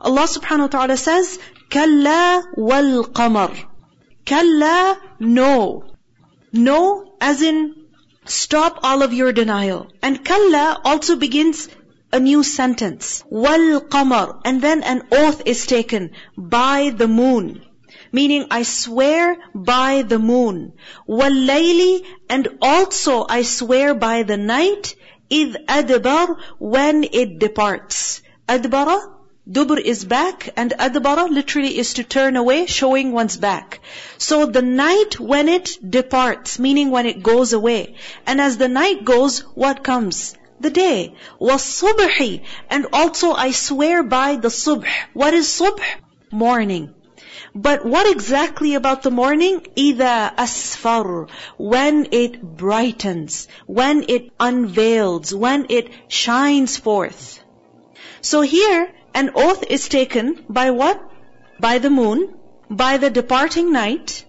Allah 0.00 0.26
subhanahu 0.28 0.60
wa 0.60 0.66
ta'ala 0.68 0.96
says, 0.96 1.38
Kalla 1.70 2.44
wal 2.56 3.04
qamar. 3.04 3.56
Kalla, 4.24 5.00
no. 5.18 5.84
No, 6.52 7.12
as 7.20 7.42
in, 7.42 7.74
stop 8.24 8.80
all 8.82 9.02
of 9.02 9.12
your 9.12 9.32
denial. 9.32 9.88
And 10.02 10.24
kalla 10.24 10.80
also 10.84 11.16
begins 11.16 11.68
a 12.12 12.20
new 12.20 12.42
sentence. 12.42 13.24
Wal 13.28 13.80
qamar. 13.80 14.40
And 14.44 14.62
then 14.62 14.82
an 14.82 15.02
oath 15.12 15.42
is 15.46 15.66
taken 15.66 16.12
by 16.36 16.90
the 16.96 17.08
moon. 17.08 17.62
Meaning, 18.12 18.46
I 18.50 18.62
swear 18.62 19.36
by 19.54 20.02
the 20.02 20.18
moon. 20.18 20.72
Wal 21.06 21.30
layli. 21.30 22.06
And 22.30 22.48
also 22.62 23.26
I 23.28 23.42
swear 23.42 23.94
by 23.94 24.22
the 24.22 24.36
night. 24.36 24.94
Id 25.28 25.56
adbar. 25.66 26.38
When 26.58 27.04
it 27.04 27.38
departs. 27.38 28.22
Adbara. 28.48 29.17
Dubr 29.49 29.79
is 29.79 30.05
back 30.05 30.49
and 30.55 30.71
adbara 30.79 31.29
literally 31.29 31.77
is 31.77 31.95
to 31.95 32.03
turn 32.03 32.37
away, 32.37 32.65
showing 32.65 33.11
one's 33.11 33.35
back. 33.35 33.81
So 34.17 34.45
the 34.45 34.61
night 34.61 35.19
when 35.19 35.49
it 35.49 35.77
departs, 35.87 36.59
meaning 36.59 36.91
when 36.91 37.05
it 37.05 37.21
goes 37.21 37.51
away. 37.51 37.95
And 38.25 38.39
as 38.39 38.57
the 38.57 38.69
night 38.69 39.03
goes, 39.03 39.39
what 39.55 39.83
comes? 39.83 40.35
the 40.63 40.69
day. 40.69 41.13
وَالصُّبْحِ 41.41 42.41
And 42.69 42.87
also 42.93 43.33
I 43.33 43.51
swear 43.51 44.01
by 44.01 44.37
the 44.37 44.47
subh. 44.47 44.87
What 45.13 45.33
is 45.33 45.47
subh? 45.47 45.81
Morning. 46.31 46.93
But 47.53 47.85
what 47.85 48.09
exactly 48.09 48.73
about 48.73 49.03
the 49.03 49.11
morning? 49.11 49.59
إِذَا 49.77 50.35
أَسْفَرُ 50.35 51.29
When 51.57 52.07
it 52.11 52.41
brightens, 52.41 53.47
when 53.67 54.05
it 54.07 54.31
unveils, 54.39 55.35
when 55.35 55.67
it 55.69 55.91
shines 56.07 56.77
forth. 56.77 57.43
So 58.21 58.41
here, 58.41 58.89
an 59.14 59.30
oath 59.34 59.64
is 59.68 59.88
taken 59.88 60.44
by 60.48 60.70
what? 60.70 61.02
By 61.60 61.78
the 61.78 61.90
moon, 61.90 62.34
by 62.70 62.98
the 62.98 63.10
departing 63.10 63.72
night, 63.72 64.24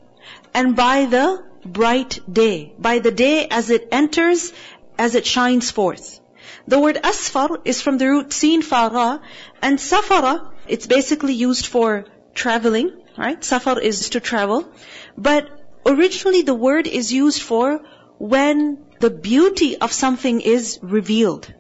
and 0.54 0.76
by 0.76 1.06
the 1.06 1.44
bright 1.66 2.20
day. 2.32 2.74
By 2.80 3.00
the 3.00 3.12
day 3.12 3.48
as 3.50 3.70
it 3.70 3.88
enters, 3.92 4.54
as 4.98 5.16
it 5.16 5.26
shines 5.26 5.72
forth. 5.72 6.20
The 6.68 6.80
word 6.80 6.98
asfar 7.04 7.62
is 7.66 7.82
from 7.82 7.98
the 7.98 8.08
root 8.08 8.34
sin 8.34 8.62
fara, 8.62 9.22
and 9.62 9.78
safara, 9.78 10.52
it's 10.68 10.88
basically 10.88 11.34
used 11.34 11.66
for 11.66 12.06
traveling, 12.34 12.92
right? 13.18 13.44
Safar 13.44 13.80
is 13.80 14.10
to 14.12 14.20
travel. 14.20 14.72
But 15.18 15.50
originally 15.86 16.42
the 16.44 16.54
word 16.54 16.88
is 16.88 17.12
used 17.12 17.42
for 17.42 17.82
when 18.18 18.86
the 19.00 19.10
beauty 19.10 19.78
of 19.78 19.92
something 19.92 20.42
is 20.42 20.80
revealed. 20.82 21.54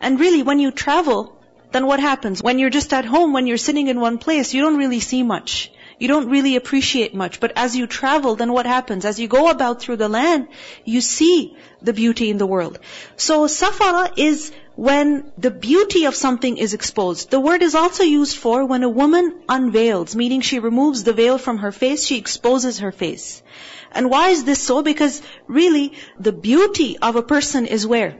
And 0.00 0.20
really, 0.20 0.42
when 0.42 0.58
you 0.58 0.70
travel, 0.70 1.33
then 1.74 1.86
what 1.86 2.00
happens? 2.00 2.40
When 2.40 2.60
you're 2.60 2.70
just 2.70 2.92
at 2.92 3.04
home, 3.04 3.32
when 3.32 3.48
you're 3.48 3.64
sitting 3.68 3.88
in 3.88 4.00
one 4.00 4.18
place, 4.18 4.54
you 4.54 4.62
don't 4.62 4.78
really 4.78 5.00
see 5.00 5.24
much. 5.24 5.72
You 5.98 6.06
don't 6.08 6.28
really 6.28 6.54
appreciate 6.54 7.14
much. 7.14 7.40
But 7.40 7.52
as 7.56 7.74
you 7.76 7.88
travel, 7.88 8.36
then 8.36 8.52
what 8.52 8.66
happens? 8.66 9.04
As 9.04 9.18
you 9.18 9.26
go 9.26 9.50
about 9.50 9.80
through 9.80 9.96
the 9.96 10.08
land, 10.08 10.46
you 10.84 11.00
see 11.00 11.56
the 11.82 11.92
beauty 11.92 12.30
in 12.30 12.38
the 12.38 12.46
world. 12.46 12.78
So 13.16 13.46
safara 13.46 14.12
is 14.16 14.52
when 14.76 15.32
the 15.36 15.50
beauty 15.50 16.04
of 16.04 16.14
something 16.14 16.56
is 16.58 16.74
exposed. 16.74 17.30
The 17.30 17.40
word 17.40 17.62
is 17.62 17.74
also 17.74 18.04
used 18.04 18.36
for 18.36 18.64
when 18.64 18.84
a 18.84 18.88
woman 19.02 19.42
unveils, 19.48 20.14
meaning 20.14 20.40
she 20.42 20.60
removes 20.60 21.02
the 21.02 21.12
veil 21.12 21.38
from 21.38 21.58
her 21.58 21.72
face, 21.72 22.06
she 22.06 22.18
exposes 22.18 22.78
her 22.78 22.92
face. 22.92 23.42
And 23.90 24.10
why 24.10 24.30
is 24.30 24.44
this 24.44 24.62
so? 24.62 24.82
Because 24.82 25.22
really, 25.48 25.92
the 26.20 26.32
beauty 26.32 26.98
of 26.98 27.16
a 27.16 27.28
person 27.34 27.66
is 27.66 27.86
where? 27.86 28.16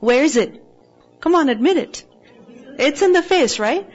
Where 0.00 0.22
is 0.22 0.36
it? 0.36 0.62
Come 1.20 1.34
on, 1.34 1.48
admit 1.48 1.76
it. 1.78 2.04
It's 2.78 3.02
in 3.02 3.12
the 3.12 3.22
face, 3.22 3.58
right? 3.58 3.88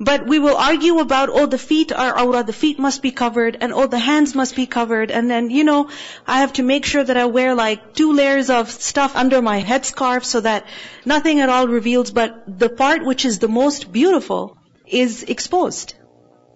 But 0.00 0.26
we 0.26 0.38
will 0.38 0.56
argue 0.56 0.98
about, 0.98 1.28
oh, 1.30 1.46
the 1.46 1.58
feet 1.58 1.92
are 1.92 2.12
awrah, 2.12 2.44
the 2.44 2.52
feet 2.52 2.78
must 2.78 3.02
be 3.02 3.12
covered, 3.12 3.56
and 3.60 3.72
oh, 3.72 3.86
the 3.86 3.98
hands 3.98 4.34
must 4.34 4.56
be 4.56 4.66
covered, 4.66 5.10
and 5.10 5.30
then, 5.30 5.50
you 5.50 5.64
know, 5.64 5.90
I 6.26 6.40
have 6.40 6.54
to 6.54 6.62
make 6.62 6.84
sure 6.84 7.04
that 7.04 7.16
I 7.16 7.26
wear 7.26 7.54
like 7.54 7.94
two 7.94 8.12
layers 8.12 8.50
of 8.50 8.70
stuff 8.70 9.14
under 9.14 9.40
my 9.42 9.62
headscarf 9.62 10.24
so 10.24 10.40
that 10.40 10.66
nothing 11.04 11.40
at 11.40 11.48
all 11.48 11.68
reveals, 11.68 12.10
but 12.10 12.42
the 12.46 12.68
part 12.68 13.04
which 13.04 13.24
is 13.24 13.38
the 13.38 13.48
most 13.48 13.92
beautiful 13.92 14.56
is 14.86 15.22
exposed. 15.22 15.94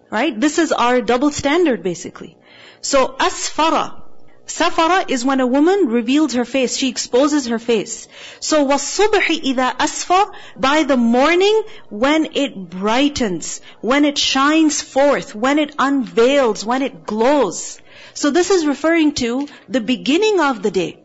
Right? 0.09 0.37
This 0.39 0.57
is 0.57 0.71
our 0.71 1.01
double 1.01 1.31
standard 1.31 1.83
basically. 1.83 2.37
So, 2.81 3.07
asfara, 3.07 4.03
Safara 4.46 5.08
is 5.08 5.24
when 5.24 5.40
a 5.40 5.46
woman 5.46 5.86
reveals 5.86 6.34
her 6.34 6.44
face, 6.44 6.76
she 6.76 6.88
exposes 6.88 7.46
her 7.46 7.58
face. 7.58 8.08
So 8.40 8.66
وَالصُّبْحِ 8.66 9.42
إِذَا 9.42 9.76
أَسْفَرَ 9.76 10.34
By 10.56 10.82
the 10.82 10.96
morning 10.96 11.62
when 11.88 12.26
it 12.34 12.68
brightens, 12.68 13.60
when 13.80 14.04
it 14.04 14.18
shines 14.18 14.82
forth, 14.82 15.34
when 15.34 15.58
it 15.58 15.74
unveils, 15.78 16.64
when 16.64 16.82
it 16.82 17.06
glows. 17.06 17.80
So 18.14 18.30
this 18.30 18.50
is 18.50 18.66
referring 18.66 19.14
to 19.14 19.48
the 19.68 19.80
beginning 19.80 20.40
of 20.40 20.62
the 20.62 20.70
day. 20.70 20.98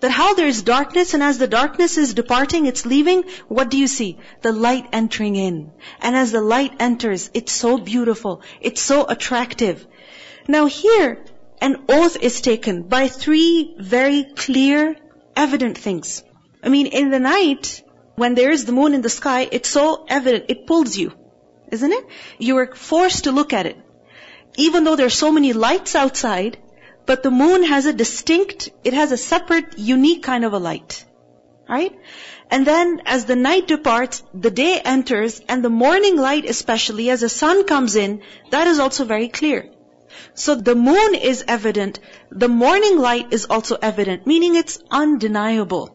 That 0.00 0.10
how 0.10 0.34
there 0.34 0.48
is 0.48 0.62
darkness 0.62 1.14
and 1.14 1.22
as 1.22 1.38
the 1.38 1.46
darkness 1.46 1.96
is 1.96 2.12
departing, 2.14 2.66
it's 2.66 2.84
leaving, 2.84 3.24
what 3.48 3.70
do 3.70 3.78
you 3.78 3.86
see? 3.86 4.18
The 4.42 4.52
light 4.52 4.86
entering 4.92 5.36
in. 5.36 5.70
And 6.00 6.16
as 6.16 6.32
the 6.32 6.42
light 6.42 6.74
enters, 6.80 7.30
it's 7.32 7.52
so 7.52 7.78
beautiful, 7.78 8.42
it's 8.60 8.82
so 8.82 9.06
attractive. 9.08 9.86
Now 10.48 10.66
here, 10.66 11.24
an 11.61 11.85
oath 11.89 12.17
is 12.21 12.41
taken 12.41 12.83
by 12.83 13.07
three 13.07 13.75
very 13.79 14.25
clear, 14.35 14.95
evident 15.35 15.77
things. 15.77 16.23
I 16.63 16.69
mean, 16.69 16.87
in 16.87 17.09
the 17.09 17.19
night, 17.19 17.83
when 18.15 18.35
there 18.35 18.51
is 18.51 18.65
the 18.65 18.71
moon 18.71 18.93
in 18.93 19.01
the 19.01 19.09
sky, 19.09 19.47
it's 19.51 19.69
so 19.69 20.05
evident, 20.07 20.45
it 20.49 20.67
pulls 20.67 20.97
you. 20.97 21.13
Isn't 21.71 21.91
it? 21.91 22.05
You 22.39 22.57
are 22.57 22.73
forced 22.75 23.25
to 23.25 23.31
look 23.31 23.53
at 23.53 23.65
it. 23.65 23.77
Even 24.57 24.83
though 24.83 24.95
there 24.95 25.05
are 25.05 25.21
so 25.23 25.31
many 25.31 25.53
lights 25.53 25.95
outside, 25.95 26.57
but 27.05 27.23
the 27.23 27.31
moon 27.31 27.63
has 27.63 27.85
a 27.85 27.93
distinct, 27.93 28.69
it 28.83 28.93
has 28.93 29.11
a 29.11 29.17
separate, 29.17 29.77
unique 29.77 30.23
kind 30.23 30.45
of 30.45 30.53
a 30.53 30.59
light. 30.59 31.05
Right? 31.69 31.93
And 32.49 32.65
then 32.65 33.01
as 33.05 33.25
the 33.25 33.35
night 33.35 33.67
departs, 33.67 34.23
the 34.33 34.51
day 34.51 34.79
enters, 34.83 35.41
and 35.47 35.63
the 35.63 35.69
morning 35.69 36.15
light 36.15 36.45
especially, 36.45 37.09
as 37.09 37.21
the 37.21 37.29
sun 37.29 37.65
comes 37.65 37.95
in, 37.95 38.21
that 38.51 38.67
is 38.67 38.79
also 38.79 39.03
very 39.05 39.27
clear. 39.27 39.69
So 40.33 40.55
the 40.55 40.75
moon 40.75 41.15
is 41.15 41.43
evident, 41.47 41.99
the 42.31 42.47
morning 42.47 42.97
light 42.97 43.33
is 43.33 43.45
also 43.45 43.77
evident, 43.81 44.27
meaning 44.27 44.55
it's 44.55 44.79
undeniable. 44.91 45.93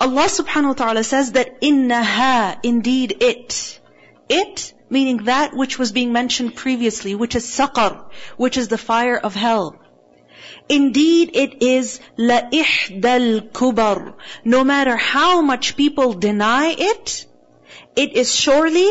Allah 0.00 0.24
subhanahu 0.24 0.68
wa 0.68 0.72
ta'ala 0.74 1.04
says 1.04 1.32
that 1.32 1.60
innaha, 1.60 2.58
indeed 2.62 3.16
it. 3.20 3.80
It, 4.28 4.72
meaning 4.90 5.24
that 5.24 5.54
which 5.54 5.78
was 5.78 5.92
being 5.92 6.12
mentioned 6.12 6.56
previously, 6.56 7.14
which 7.14 7.34
is 7.34 7.44
saqar, 7.44 8.10
which 8.36 8.56
is 8.56 8.68
the 8.68 8.78
fire 8.78 9.18
of 9.18 9.34
hell. 9.34 9.78
Indeed, 10.68 11.30
it 11.34 11.62
is 11.62 12.00
ihdal 12.18 13.50
kubar. 13.52 14.14
No 14.44 14.64
matter 14.64 14.96
how 14.96 15.40
much 15.42 15.76
people 15.76 16.14
deny 16.14 16.74
it, 16.78 17.26
it 17.94 18.14
is 18.14 18.34
surely 18.34 18.88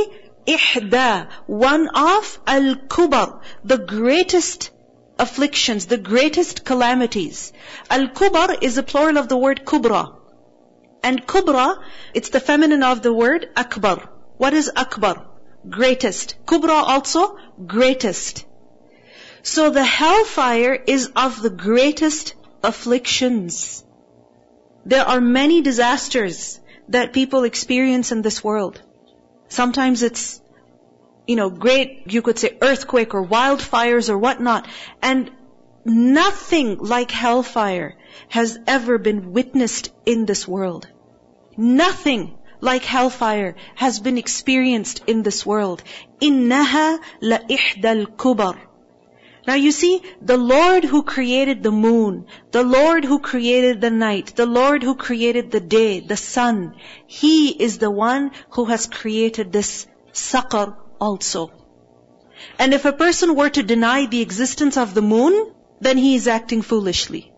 ihda, 0.48 1.28
one 1.48 1.88
of 1.90 2.40
al-kubar, 2.48 3.42
the 3.64 3.78
greatest 3.78 4.72
afflictions, 5.20 5.86
the 5.86 5.98
greatest 5.98 6.66
calamities. 6.66 7.54
Al-kubar 7.90 8.58
is 8.62 8.76
the 8.76 8.84
plural 8.84 9.18
of 9.18 9.28
the 9.28 9.38
word 9.38 9.66
kubra. 9.66 10.16
And 11.04 11.26
kubra, 11.26 11.82
it's 12.14 12.30
the 12.30 12.40
feminine 12.40 12.84
of 12.84 13.02
the 13.02 13.14
word 13.14 13.50
akbar. 13.56 14.10
What 14.38 14.54
is 14.54 14.72
akbar? 14.76 15.28
Greatest. 15.70 16.36
Kubra 16.46 16.84
also, 16.94 17.38
greatest. 17.66 18.46
So 19.44 19.70
the 19.70 19.84
hellfire 19.84 20.74
is 20.74 21.12
of 21.16 21.42
the 21.42 21.50
greatest 21.50 22.36
afflictions. 22.64 23.84
There 24.86 25.06
are 25.06 25.22
many 25.22 25.62
disasters 25.62 26.60
that 26.90 27.14
people 27.14 27.44
experience 27.44 28.12
in 28.12 28.22
this 28.22 28.44
world. 28.44 28.82
Sometimes 29.51 30.03
it's, 30.03 30.41
you 31.27 31.37
know, 31.37 31.51
great, 31.51 32.13
you 32.13 32.23
could 32.23 32.39
say 32.39 32.57
earthquake 32.61 33.15
or 33.15 33.27
wildfires 33.27 34.11
or 34.11 34.19
whatnot. 34.19 34.69
And 35.03 35.31
nothing 35.85 36.79
like 36.79 37.11
hellfire 37.11 37.97
has 38.29 38.59
ever 38.67 38.99
been 38.99 39.33
witnessed 39.33 39.93
in 40.05 40.27
this 40.27 40.47
world. 40.49 40.89
Nothing 41.57 42.37
like 42.61 42.83
hellfire 42.83 43.55
has 43.75 44.01
been 44.01 44.19
experienced 44.19 45.03
in 45.07 45.23
this 45.23 45.45
world. 45.45 45.83
إِنَّهَا 46.21 46.99
لَإِحْدَى 47.23 48.07
الْكُبَرِ 48.07 48.57
now 49.48 49.56
you 49.56 49.72
see, 49.72 50.02
the 50.22 50.38
Lord 50.38 50.84
who 50.84 51.02
created 51.02 51.64
the 51.64 51.72
moon, 51.72 52.26
the 52.52 52.64
Lord 52.64 53.04
who 53.04 53.20
created 53.20 53.82
the 53.82 53.90
night, 53.90 54.36
the 54.36 54.46
Lord 54.46 54.84
who 54.84 54.96
created 54.96 55.50
the 55.50 55.60
day, 55.60 56.00
the 56.00 56.18
sun, 56.18 56.76
He 57.08 57.50
is 57.50 57.80
the 57.80 57.90
one 57.90 58.32
who 58.52 58.66
has 58.66 58.86
created 58.86 59.52
this 59.52 59.88
saqar 60.14 60.76
also. 61.00 61.52
And 62.60 62.74
if 62.74 62.86
a 62.86 62.94
person 62.94 63.36
were 63.36 63.50
to 63.50 63.64
deny 63.64 64.06
the 64.06 64.22
existence 64.22 64.78
of 64.78 64.94
the 64.94 65.02
moon, 65.02 65.54
then 65.80 65.98
he 65.98 66.16
is 66.16 66.28
acting 66.28 66.62
foolishly. 66.62 67.34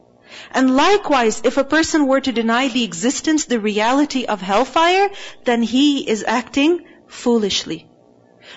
And 0.51 0.75
likewise, 0.75 1.41
if 1.43 1.57
a 1.57 1.63
person 1.63 2.07
were 2.07 2.21
to 2.21 2.31
deny 2.31 2.67
the 2.67 2.83
existence, 2.83 3.45
the 3.45 3.59
reality 3.59 4.25
of 4.25 4.41
hellfire, 4.41 5.09
then 5.45 5.61
he 5.61 6.09
is 6.09 6.23
acting 6.27 6.85
foolishly. 7.07 7.87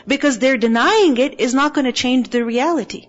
Because 0.06 0.38
their 0.38 0.56
denying 0.56 1.16
it 1.18 1.40
is 1.40 1.54
not 1.54 1.74
going 1.74 1.84
to 1.84 1.92
change 1.92 2.30
the 2.30 2.44
reality. 2.44 3.08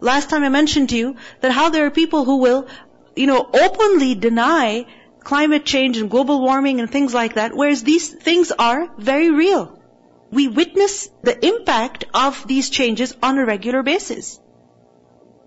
Last 0.00 0.30
time 0.30 0.44
I 0.44 0.48
mentioned 0.48 0.90
to 0.90 0.96
you 0.96 1.16
that 1.40 1.52
how 1.52 1.70
there 1.70 1.86
are 1.86 1.90
people 1.90 2.24
who 2.24 2.36
will, 2.36 2.68
you 3.16 3.26
know, 3.26 3.48
openly 3.52 4.14
deny 4.14 4.86
climate 5.20 5.64
change 5.64 5.98
and 5.98 6.10
global 6.10 6.40
warming 6.40 6.80
and 6.80 6.90
things 6.90 7.12
like 7.12 7.34
that, 7.34 7.54
whereas 7.54 7.82
these 7.82 8.08
things 8.08 8.52
are 8.52 8.88
very 8.96 9.30
real. 9.30 9.78
We 10.30 10.48
witness 10.48 11.08
the 11.22 11.46
impact 11.46 12.04
of 12.14 12.46
these 12.46 12.70
changes 12.70 13.16
on 13.22 13.38
a 13.38 13.44
regular 13.44 13.82
basis. 13.82 14.38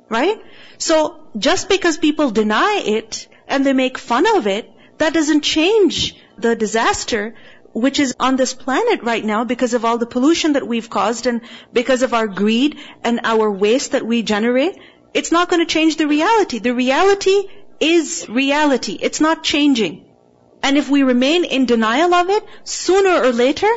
Right? 0.09 0.42
So, 0.77 1.27
just 1.38 1.69
because 1.69 1.97
people 1.97 2.31
deny 2.31 2.81
it 2.86 3.27
and 3.47 3.65
they 3.65 3.74
make 3.74 3.97
fun 3.97 4.25
of 4.36 4.47
it, 4.47 4.69
that 4.97 5.13
doesn't 5.13 5.42
change 5.42 6.15
the 6.38 6.56
disaster 6.56 7.36
which 7.73 8.00
is 8.00 8.15
on 8.19 8.35
this 8.35 8.53
planet 8.53 9.03
right 9.03 9.23
now 9.23 9.44
because 9.44 9.73
of 9.73 9.85
all 9.85 9.97
the 9.97 10.06
pollution 10.06 10.53
that 10.53 10.68
we've 10.68 10.89
caused 10.89 11.27
and 11.27 11.41
because 11.71 12.01
of 12.03 12.13
our 12.13 12.27
greed 12.27 12.77
and 13.03 13.21
our 13.23 13.50
waste 13.50 13.94
that 13.94 14.06
we 14.06 14.21
generate. 14.23 14.77
It's 15.13 15.31
not 15.31 15.50
going 15.50 15.65
to 15.65 15.73
change 15.73 15.97
the 15.97 16.07
reality. 16.07 16.59
The 16.59 16.73
reality 16.73 17.44
is 17.79 18.27
reality. 18.29 18.97
It's 19.01 19.21
not 19.21 19.44
changing. 19.44 20.06
And 20.63 20.77
if 20.77 20.89
we 20.89 21.03
remain 21.03 21.44
in 21.44 21.65
denial 21.65 22.13
of 22.13 22.29
it, 22.29 22.44
sooner 22.63 23.23
or 23.23 23.31
later, 23.31 23.69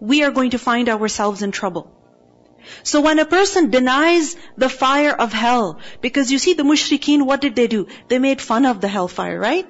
we 0.00 0.24
are 0.24 0.30
going 0.30 0.50
to 0.50 0.58
find 0.58 0.88
ourselves 0.88 1.42
in 1.42 1.52
trouble. 1.52 1.90
So 2.82 3.00
when 3.02 3.18
a 3.18 3.26
person 3.26 3.70
denies 3.70 4.36
the 4.56 4.68
fire 4.68 5.12
of 5.12 5.32
hell, 5.32 5.80
because 6.00 6.32
you 6.32 6.38
see 6.38 6.54
the 6.54 6.62
mushrikeen, 6.62 7.26
what 7.26 7.40
did 7.40 7.54
they 7.54 7.66
do? 7.66 7.86
They 8.08 8.18
made 8.18 8.40
fun 8.40 8.66
of 8.66 8.80
the 8.80 8.88
hellfire, 8.88 9.38
right? 9.38 9.66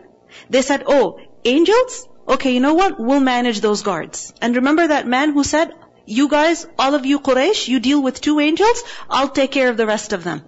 They 0.49 0.63
said, 0.63 0.85
oh, 0.87 1.21
angels? 1.45 2.09
Okay, 2.28 2.54
you 2.54 2.60
know 2.60 2.76
what? 2.76 3.00
We'll 3.00 3.20
manage 3.20 3.62
those 3.62 3.82
guards. 3.82 4.34
And 4.42 4.56
remember 4.56 4.88
that 4.88 5.08
man 5.08 5.34
who 5.34 5.44
said, 5.44 5.74
you 6.06 6.28
guys, 6.28 6.66
all 6.78 6.96
of 6.96 7.06
you 7.06 7.20
Quraysh, 7.20 7.68
you 7.68 7.80
deal 7.80 8.02
with 8.02 8.20
two 8.22 8.40
angels, 8.40 8.84
I'll 9.10 9.30
take 9.30 9.52
care 9.52 9.70
of 9.70 9.78
the 9.78 9.86
rest 9.86 10.14
of 10.14 10.24
them. 10.24 10.44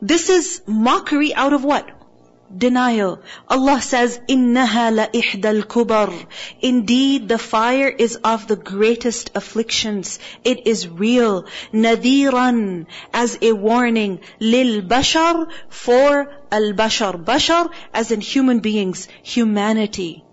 This 0.00 0.28
is 0.28 0.62
mockery 0.66 1.34
out 1.34 1.52
of 1.52 1.64
what? 1.64 1.90
Denial. 2.56 3.20
Allah 3.48 3.80
says, 3.80 4.18
إِنَّهَا 4.28 4.86
لَإِحْدَى 4.98 5.62
الْكُبَرِ 5.62 6.26
Indeed, 6.60 7.28
the 7.28 7.38
fire 7.38 7.88
is 7.88 8.16
of 8.16 8.46
the 8.46 8.56
greatest 8.56 9.30
afflictions. 9.34 10.18
It 10.44 10.66
is 10.66 10.86
real. 10.86 11.44
نَذِيرًا 11.72 12.86
As 13.14 13.38
a 13.40 13.52
warning. 13.52 14.20
لِلْبَشَرِ 14.40 15.50
For 15.70 16.34
al-bashar. 16.50 17.24
Bashar 17.24 17.70
as 17.94 18.10
in 18.10 18.20
human 18.20 18.60
beings. 18.60 19.08
Humanity. 19.22 20.24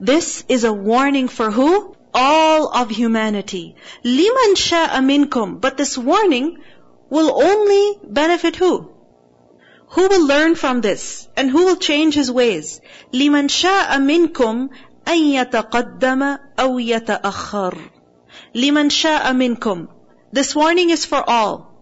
This 0.00 0.44
is 0.48 0.64
a 0.64 0.72
warning 0.72 1.28
for 1.28 1.50
who? 1.50 1.96
All 2.12 2.68
of 2.68 2.90
humanity. 2.90 3.76
لِمَنْ 4.04 4.54
شَاءَ 4.54 4.90
مِنْكُمْ 4.90 5.60
But 5.60 5.76
this 5.76 5.96
warning 5.96 6.58
will 7.08 7.42
only 7.42 7.98
benefit 8.02 8.56
who? 8.56 8.90
Who 9.90 10.08
will 10.08 10.26
learn 10.26 10.54
from 10.54 10.80
this? 10.80 11.28
And 11.36 11.50
who 11.50 11.64
will 11.64 11.76
change 11.76 12.14
his 12.14 12.30
ways? 12.30 12.80
لِمَنْ 13.12 13.48
شَاءَ 13.48 13.98
مِنْكُمْ 13.98 14.68
أَن 15.06 15.18
يَتَقَدَّمَ 15.18 16.38
أَوْ 16.58 16.78
يَتَأَخَّرُ 16.78 17.78
لِمَنْ 18.54 18.90
شَاءَ 18.90 19.32
مِنْكُمْ 19.32 19.88
This 20.32 20.54
warning 20.54 20.90
is 20.90 21.04
for 21.04 21.22
all. 21.28 21.72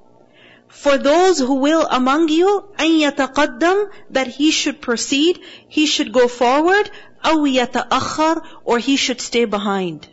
For 0.69 0.99
those 0.99 1.38
who 1.38 1.55
will 1.55 1.87
among 1.87 2.29
you, 2.29 2.64
أَن 2.79 3.00
يَتَقَدَّمْ 3.11 3.91
That 4.11 4.26
he 4.26 4.50
should 4.50 4.81
proceed, 4.81 5.41
he 5.69 5.87
should 5.87 6.12
go 6.12 6.29
forward, 6.29 6.91
أَوْ 7.25 7.46
يَتَأَخَّرُ 7.46 8.44
Or 8.64 8.79
he 8.79 8.96
should 8.96 9.20
stay 9.20 9.44
behind. 9.44 10.06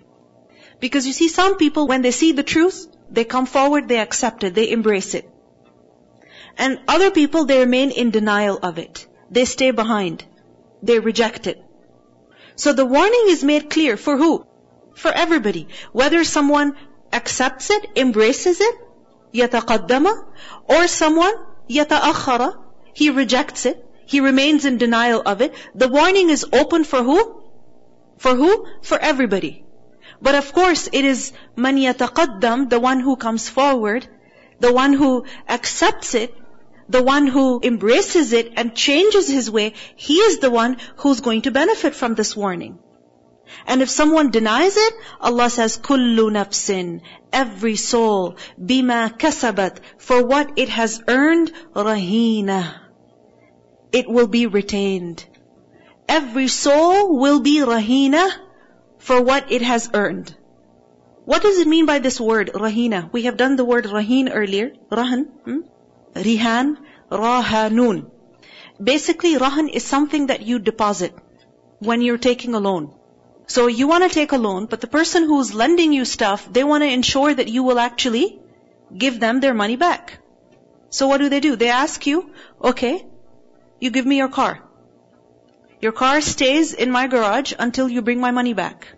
Because 0.80 1.06
you 1.06 1.13
see, 1.13 1.28
some 1.28 1.57
people, 1.57 1.88
when 1.88 2.01
they 2.01 2.12
see 2.12 2.31
the 2.31 2.44
truth, 2.44 2.88
they 3.10 3.24
come 3.24 3.45
forward, 3.45 3.88
they 3.88 4.00
accept 4.00 4.44
it, 4.44 4.54
they 4.54 4.72
embrace 4.72 5.13
it. 5.13 5.30
And 6.57 6.80
other 6.88 7.12
people, 7.12 7.45
they 7.45 7.60
remain 7.60 7.92
in 7.92 8.12
denial 8.12 8.60
of 8.62 8.80
it. 8.80 9.06
They 9.30 9.45
stay 9.45 9.72
behind. 9.72 10.24
They 10.83 11.00
reject 11.00 11.48
it. 11.48 11.63
So 12.56 12.74
the 12.74 12.86
warning 12.86 13.25
is 13.28 13.44
made 13.44 13.69
clear 13.69 13.98
for 13.98 14.18
who? 14.18 14.45
For 14.95 15.12
everybody. 15.12 15.68
Whether 15.92 16.24
someone 16.24 16.75
accepts 17.13 17.69
it, 17.69 17.89
embraces 17.95 18.60
it, 18.60 18.75
يتقدم, 19.33 20.07
or 20.66 20.88
someone 20.88 21.33
يتأخر, 21.69 22.56
he 22.94 23.10
rejects 23.10 23.66
it, 23.66 23.85
he 24.06 24.20
remains 24.20 24.64
in 24.64 24.79
denial 24.79 25.23
of 25.26 25.43
it. 25.43 25.55
The 25.75 25.88
warning 25.88 26.31
is 26.31 26.47
open 26.53 26.85
for 26.85 27.03
who? 27.03 27.43
For 28.19 28.35
who? 28.35 28.67
For 28.82 28.99
everybody. 28.99 29.64
But 30.23 30.35
of 30.35 30.53
course, 30.53 30.88
it 30.93 31.05
is 31.05 31.32
man 31.56 31.76
yataqaddam, 31.76 32.70
the 32.70 32.81
one 32.81 33.00
who 33.00 33.17
comes 33.17 33.49
forward, 33.49 34.06
the 34.61 34.73
one 34.73 34.93
who 34.93 35.26
accepts 35.49 36.14
it, 36.14 36.35
the 36.88 37.03
one 37.03 37.26
who 37.26 37.61
embraces 37.62 38.32
it 38.32 38.53
and 38.56 38.75
changes 38.75 39.29
his 39.29 39.50
way, 39.50 39.75
he 39.97 40.14
is 40.14 40.38
the 40.38 40.50
one 40.50 40.76
who's 40.97 41.20
going 41.20 41.43
to 41.43 41.50
benefit 41.50 41.94
from 41.94 42.14
this 42.14 42.35
warning. 42.37 42.79
And 43.67 43.82
if 43.82 43.91
someone 43.91 44.31
denies 44.31 44.76
it, 44.76 44.94
Allah 45.20 45.50
says, 45.50 45.79
Kullu 45.79 46.31
nafsin, 46.31 47.03
every 47.32 47.76
soul, 47.76 48.37
bima 48.61 49.17
kasabat, 49.17 49.79
for 49.99 50.25
what 50.25 50.53
it 50.56 50.69
has 50.69 51.03
earned, 51.06 51.53
rahina. 51.75 52.86
It 53.98 54.08
will 54.08 54.26
be 54.26 54.46
retained. 54.46 55.25
Every 56.06 56.48
soul 56.48 57.19
will 57.19 57.40
be 57.40 57.60
rahina 57.69 58.25
for 58.98 59.22
what 59.22 59.50
it 59.50 59.62
has 59.62 59.88
earned. 59.94 60.34
What 61.25 61.43
does 61.43 61.58
it 61.60 61.66
mean 61.66 61.87
by 61.87 61.98
this 62.00 62.20
word, 62.20 62.50
rahina? 62.54 63.10
We 63.12 63.22
have 63.22 63.38
done 63.38 63.56
the 63.56 63.64
word 63.64 63.87
rahin 63.87 64.28
earlier. 64.32 64.66
Rahan. 64.90 65.25
Hmm? 65.46 65.60
Rihan, 66.14 66.76
Rahanun. 67.10 68.10
Basically, 68.93 69.34
Rahan 69.46 69.70
is 69.70 69.84
something 69.84 70.26
that 70.26 70.43
you 70.43 70.58
deposit 70.58 71.14
when 71.78 72.02
you're 72.02 72.22
taking 72.28 72.54
a 72.54 72.60
loan. 72.69 72.93
So 73.46 73.66
you 73.66 73.88
want 73.88 74.04
to 74.04 74.14
take 74.20 74.32
a 74.32 74.44
loan, 74.46 74.66
but 74.66 74.81
the 74.81 74.94
person 74.98 75.25
who's 75.25 75.54
lending 75.54 75.93
you 75.93 76.04
stuff, 76.04 76.46
they 76.52 76.64
want 76.64 76.82
to 76.82 76.94
ensure 77.00 77.32
that 77.32 77.48
you 77.48 77.62
will 77.62 77.78
actually 77.78 78.38
give 79.06 79.20
them 79.20 79.40
their 79.40 79.54
money 79.54 79.76
back. 79.76 80.19
So 80.90 81.08
what 81.08 81.19
do 81.19 81.28
they 81.28 81.40
do? 81.40 81.56
They 81.56 81.70
ask 81.70 82.06
you, 82.06 82.31
okay, 82.60 83.06
you 83.81 83.90
give 83.90 84.06
me 84.06 84.17
your 84.17 84.28
car. 84.28 84.61
Your 85.81 85.93
car 85.93 86.20
stays 86.20 86.73
in 86.73 86.90
my 86.90 87.06
garage 87.06 87.52
until 87.58 87.88
you 87.88 88.02
bring 88.02 88.20
my 88.20 88.31
money 88.31 88.55
back. 88.55 88.88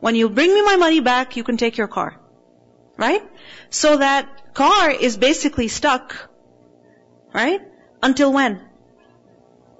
When 0.00 0.14
you 0.14 0.28
bring 0.28 0.52
me 0.52 0.62
my 0.62 0.76
money 0.76 1.00
back, 1.00 1.36
you 1.36 1.44
can 1.44 1.56
take 1.56 1.76
your 1.76 1.88
car. 1.88 2.20
Right? 2.96 3.22
So 3.70 3.96
that 3.96 4.54
car 4.54 4.90
is 4.90 5.16
basically 5.16 5.68
stuck, 5.68 6.30
right? 7.32 7.60
Until 8.02 8.32
when? 8.32 8.60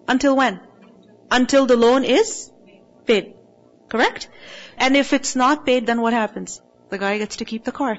Until 0.08 0.36
when? 0.36 0.60
Until 1.30 1.66
the 1.66 1.76
loan 1.76 2.04
is 2.04 2.50
paid. 3.06 3.34
Correct? 3.88 4.28
And 4.76 4.96
if 4.96 5.12
it's 5.12 5.36
not 5.36 5.66
paid, 5.66 5.86
then 5.86 6.00
what 6.00 6.12
happens? 6.12 6.60
The 6.90 6.98
guy 6.98 7.18
gets 7.18 7.36
to 7.36 7.44
keep 7.44 7.64
the 7.64 7.72
car. 7.72 7.98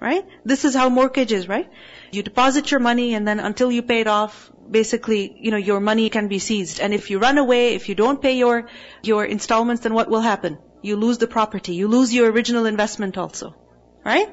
Right? 0.00 0.24
This 0.44 0.64
is 0.64 0.74
how 0.74 0.88
mortgage 0.88 1.32
is, 1.32 1.46
right? 1.48 1.68
You 2.10 2.22
deposit 2.22 2.70
your 2.70 2.80
money 2.80 3.14
and 3.14 3.28
then 3.28 3.38
until 3.38 3.70
you 3.70 3.82
pay 3.82 4.00
it 4.00 4.06
off, 4.06 4.50
basically, 4.69 5.35
you 5.39 5.51
know, 5.51 5.57
your 5.57 5.79
money 5.79 6.09
can 6.09 6.27
be 6.27 6.39
seized. 6.39 6.79
And 6.79 6.93
if 6.93 7.09
you 7.09 7.19
run 7.19 7.37
away, 7.37 7.75
if 7.75 7.89
you 7.89 7.95
don't 7.95 8.21
pay 8.21 8.37
your, 8.37 8.67
your 9.03 9.25
installments, 9.25 9.83
then 9.83 9.93
what 9.93 10.09
will 10.09 10.21
happen? 10.21 10.57
You 10.81 10.95
lose 10.95 11.17
the 11.17 11.27
property. 11.27 11.73
You 11.75 11.87
lose 11.87 12.13
your 12.13 12.31
original 12.31 12.65
investment 12.65 13.17
also. 13.17 13.55
Right? 14.03 14.29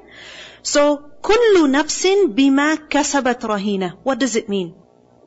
So, 0.62 1.10
كل 1.22 1.70
نفس 1.70 2.06
بما 2.34 2.88
كسبت 2.88 3.44
رهينة. 3.44 3.98
What 4.02 4.18
does 4.18 4.36
it 4.36 4.48
mean? 4.48 4.74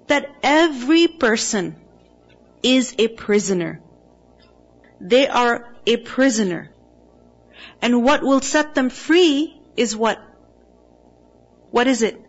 That 0.07 0.29
every 0.43 1.07
person 1.07 1.75
is 2.63 2.95
a 2.97 3.07
prisoner. 3.07 3.81
They 5.01 5.27
are 5.27 5.75
a 5.85 5.97
prisoner. 5.97 6.71
And 7.81 8.03
what 8.03 8.23
will 8.23 8.41
set 8.41 8.75
them 8.75 8.89
free 8.89 9.59
is 9.75 9.95
what? 9.95 10.19
What 11.71 11.87
is 11.87 12.01
it? 12.01 12.21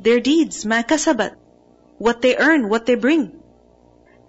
Their 0.00 0.20
deeds, 0.20 0.64
ما 0.64 0.86
كسبت. 0.86 1.36
What 1.98 2.22
they 2.22 2.36
earn, 2.36 2.68
what 2.68 2.86
they 2.86 2.96
bring. 2.96 3.40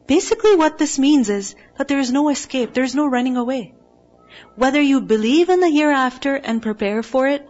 Basically 0.07 0.55
what 0.55 0.77
this 0.77 0.99
means 0.99 1.29
is 1.29 1.55
that 1.77 1.87
there 1.87 1.99
is 1.99 2.11
no 2.11 2.29
escape, 2.29 2.73
there 2.73 2.83
is 2.83 2.95
no 2.95 3.07
running 3.07 3.37
away. 3.37 3.73
Whether 4.55 4.81
you 4.81 5.01
believe 5.01 5.49
in 5.49 5.59
the 5.59 5.69
hereafter 5.69 6.35
and 6.35 6.61
prepare 6.61 7.01
for 7.01 7.27
it, 7.27 7.49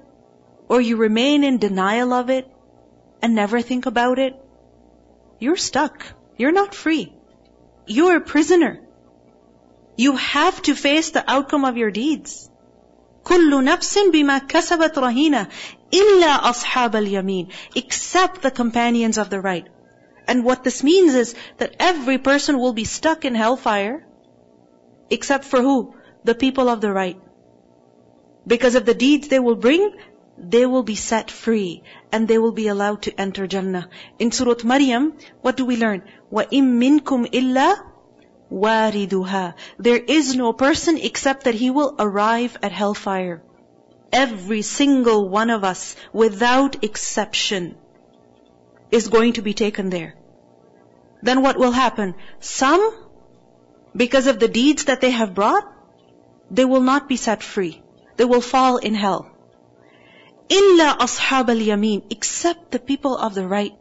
or 0.69 0.79
you 0.81 0.95
remain 0.97 1.43
in 1.43 1.57
denial 1.57 2.13
of 2.13 2.29
it 2.29 2.47
and 3.21 3.35
never 3.35 3.61
think 3.61 3.85
about 3.85 4.19
it, 4.19 4.33
you're 5.39 5.57
stuck. 5.57 6.05
You're 6.37 6.51
not 6.51 6.73
free. 6.73 7.13
You're 7.87 8.17
a 8.17 8.21
prisoner. 8.21 8.81
You 9.97 10.15
have 10.15 10.61
to 10.63 10.75
face 10.75 11.11
the 11.11 11.29
outcome 11.29 11.65
of 11.65 11.77
your 11.77 11.91
deeds. 11.91 12.49
كل 13.23 13.63
نفس 13.63 13.97
بما 14.13 14.37
كسبت 14.37 14.99
رهينة 14.99 15.47
إلا 15.93 16.49
أصحاب 16.49 16.95
اليمين 16.95 17.47
except 17.75 18.41
the 18.41 18.51
companions 18.51 19.17
of 19.17 19.29
the 19.29 19.41
right. 19.41 19.67
And 20.29 20.43
what 20.43 20.63
this 20.63 20.83
means 20.83 21.13
is 21.13 21.35
that 21.57 21.75
every 21.79 22.17
person 22.17 22.59
will 22.59 22.73
be 22.73 22.85
stuck 22.85 23.25
in 23.25 23.35
hellfire 23.35 24.05
except 25.09 25.45
for 25.45 25.61
who? 25.61 25.95
the 26.25 26.35
people 26.35 26.69
of 26.69 26.81
the 26.81 26.91
right. 26.91 27.21
because 28.47 28.75
of 28.75 28.85
the 28.85 28.93
deeds 28.93 29.27
they 29.27 29.39
will 29.39 29.55
bring, 29.55 29.83
they 30.37 30.65
will 30.71 30.83
be 30.83 30.95
set 30.95 31.31
free 31.31 31.83
and 32.11 32.27
they 32.27 32.37
will 32.37 32.51
be 32.51 32.67
allowed 32.67 33.01
to 33.03 33.13
enter 33.19 33.47
Jannah. 33.47 33.89
In 34.19 34.31
Surah 34.31 34.63
Maryam, 34.63 35.13
what 35.41 35.57
do 35.57 35.65
we 35.65 35.77
learn? 35.77 36.03
وَإِن 36.31 36.65
مِّنكُمْ 36.83 37.31
إِلَّا 37.39 37.69
وَارِدُهَا 38.51 39.53
There 39.79 40.03
is 40.17 40.35
no 40.35 40.51
person 40.53 40.97
except 40.97 41.45
that 41.45 41.55
he 41.55 41.71
will 41.71 41.95
arrive 41.97 42.57
at 42.61 42.71
hellfire. 42.71 43.41
Every 44.11 44.61
single 44.61 45.27
one 45.29 45.49
of 45.49 45.63
us, 45.63 45.95
without 46.13 46.83
exception, 46.83 47.75
is 48.91 49.07
going 49.07 49.33
to 49.33 49.41
be 49.41 49.53
taken 49.53 49.89
there. 49.89 50.13
then 51.22 51.42
what 51.42 51.58
will 51.58 51.72
happen? 51.72 52.14
Some, 52.40 52.82
because 53.94 54.26
of 54.26 54.38
the 54.38 54.48
deeds 54.48 54.84
that 54.84 55.00
they 55.00 55.10
have 55.10 55.34
brought, 55.34 55.64
they 56.50 56.64
will 56.64 56.80
not 56.80 57.08
be 57.08 57.16
set 57.16 57.42
free. 57.42 57.82
They 58.16 58.24
will 58.24 58.40
fall 58.40 58.78
in 58.78 58.94
hell. 58.94 59.30
Illa 60.48 60.96
ashab 61.00 61.48
al-yameen, 61.48 62.02
except 62.10 62.72
the 62.72 62.80
people 62.80 63.16
of 63.16 63.34
the 63.34 63.46
right. 63.46 63.72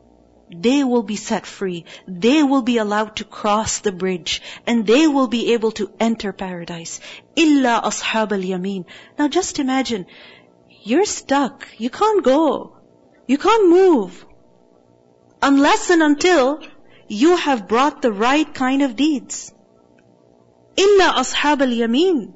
They 0.56 0.84
will 0.84 1.04
be 1.04 1.16
set 1.16 1.46
free. 1.46 1.86
They 2.08 2.42
will 2.44 2.62
be 2.62 2.78
allowed 2.78 3.16
to 3.18 3.24
cross 3.24 3.80
the 3.80 3.92
bridge 3.92 4.42
and 4.66 4.86
they 4.86 5.08
will 5.08 5.28
be 5.28 5.54
able 5.54 5.72
to 5.74 5.92
enter 6.00 6.34
paradise. 6.34 7.00
Illa 7.36 7.82
ashab 7.84 8.32
al-yameen. 8.32 8.86
Now 9.18 9.28
just 9.28 9.60
imagine, 9.60 10.08
you're 10.84 11.06
stuck. 11.06 11.68
You 11.78 11.90
can't 11.90 12.24
go. 12.24 12.78
You 13.28 13.38
can't 13.38 13.70
move. 13.70 14.26
Unless 15.42 15.90
and 15.92 16.02
until 16.02 16.62
you 17.10 17.36
have 17.36 17.68
brought 17.68 18.02
the 18.02 18.12
right 18.12 18.52
kind 18.54 18.82
of 18.82 18.96
deeds. 18.96 19.54
Inna 20.78 21.14
ashab 21.22 21.62
al-yameen. 21.62 22.34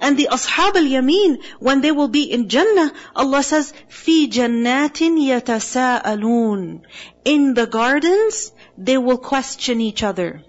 And 0.00 0.18
the 0.18 0.28
ashab 0.32 0.74
al-yameen, 0.76 1.42
when 1.60 1.80
they 1.80 1.92
will 1.92 2.08
be 2.08 2.24
in 2.24 2.48
Jannah, 2.48 2.92
Allah 3.14 3.42
says, 3.42 3.72
fi 3.88 4.28
jannatin 4.28 5.16
yatasa'aloon. 5.16 6.82
In 7.24 7.54
the 7.54 7.66
gardens, 7.66 8.52
they 8.76 8.98
will 8.98 9.18
question 9.18 9.80
each 9.80 10.02
other. 10.02 10.42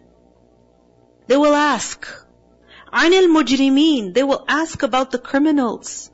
They 1.27 1.37
will 1.37 1.53
ask. 1.53 2.07
Anil 2.91 3.29
mujrimeen. 3.35 4.13
They 4.13 4.23
will 4.23 4.43
ask 4.47 4.81
about 4.81 5.11
the 5.11 5.19
criminals. 5.19 6.09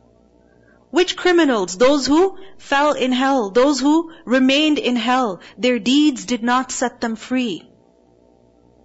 Which 0.90 1.16
criminals? 1.16 1.76
Those 1.76 2.06
who 2.06 2.36
fell 2.58 2.92
in 2.92 3.12
hell. 3.12 3.50
Those 3.50 3.80
who 3.80 4.12
remained 4.24 4.78
in 4.78 4.96
hell. 4.96 5.40
Their 5.58 5.78
deeds 5.78 6.24
did 6.24 6.42
not 6.42 6.70
set 6.70 7.00
them 7.00 7.16
free. 7.16 7.68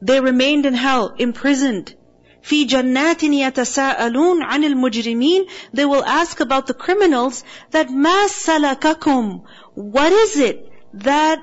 They 0.01 0.19
remained 0.19 0.65
in 0.65 0.73
hell, 0.73 1.13
imprisoned. 1.17 1.95
في 2.41 2.65
جنات 2.65 3.23
يتساءلون 3.23 4.43
عن 4.43 4.63
المجرمين 4.63 5.45
They 5.73 5.85
will 5.85 6.03
ask 6.03 6.39
about 6.39 6.67
the 6.67 6.73
criminals 6.73 7.43
that 7.71 7.89
ما 7.89 8.27
سلككم 8.27 9.41
What 9.75 10.11
is 10.11 10.37
it 10.37 10.71
that 10.93 11.39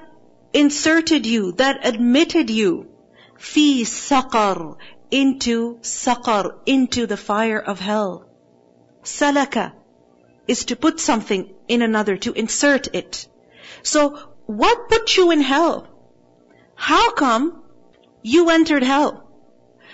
inserted 0.52 1.26
you, 1.26 1.52
that 1.52 1.86
admitted 1.86 2.50
you 2.50 2.86
في 3.38 3.84
سقر 3.84 4.76
into 5.12 5.78
سقر, 5.82 6.60
into 6.66 7.06
the 7.06 7.16
fire 7.16 7.60
of 7.60 7.78
hell. 7.78 8.24
Salaka 9.04 9.72
is 10.50 10.66
to 10.66 10.76
put 10.76 11.00
something 11.00 11.54
in 11.68 11.82
another, 11.82 12.16
to 12.18 12.32
insert 12.32 12.94
it. 12.94 13.26
So, 13.82 14.18
what 14.46 14.88
put 14.88 15.16
you 15.16 15.30
in 15.30 15.40
hell? 15.40 15.88
How 16.74 17.12
come 17.12 17.62
you 18.22 18.50
entered 18.50 18.82
hell? 18.82 19.28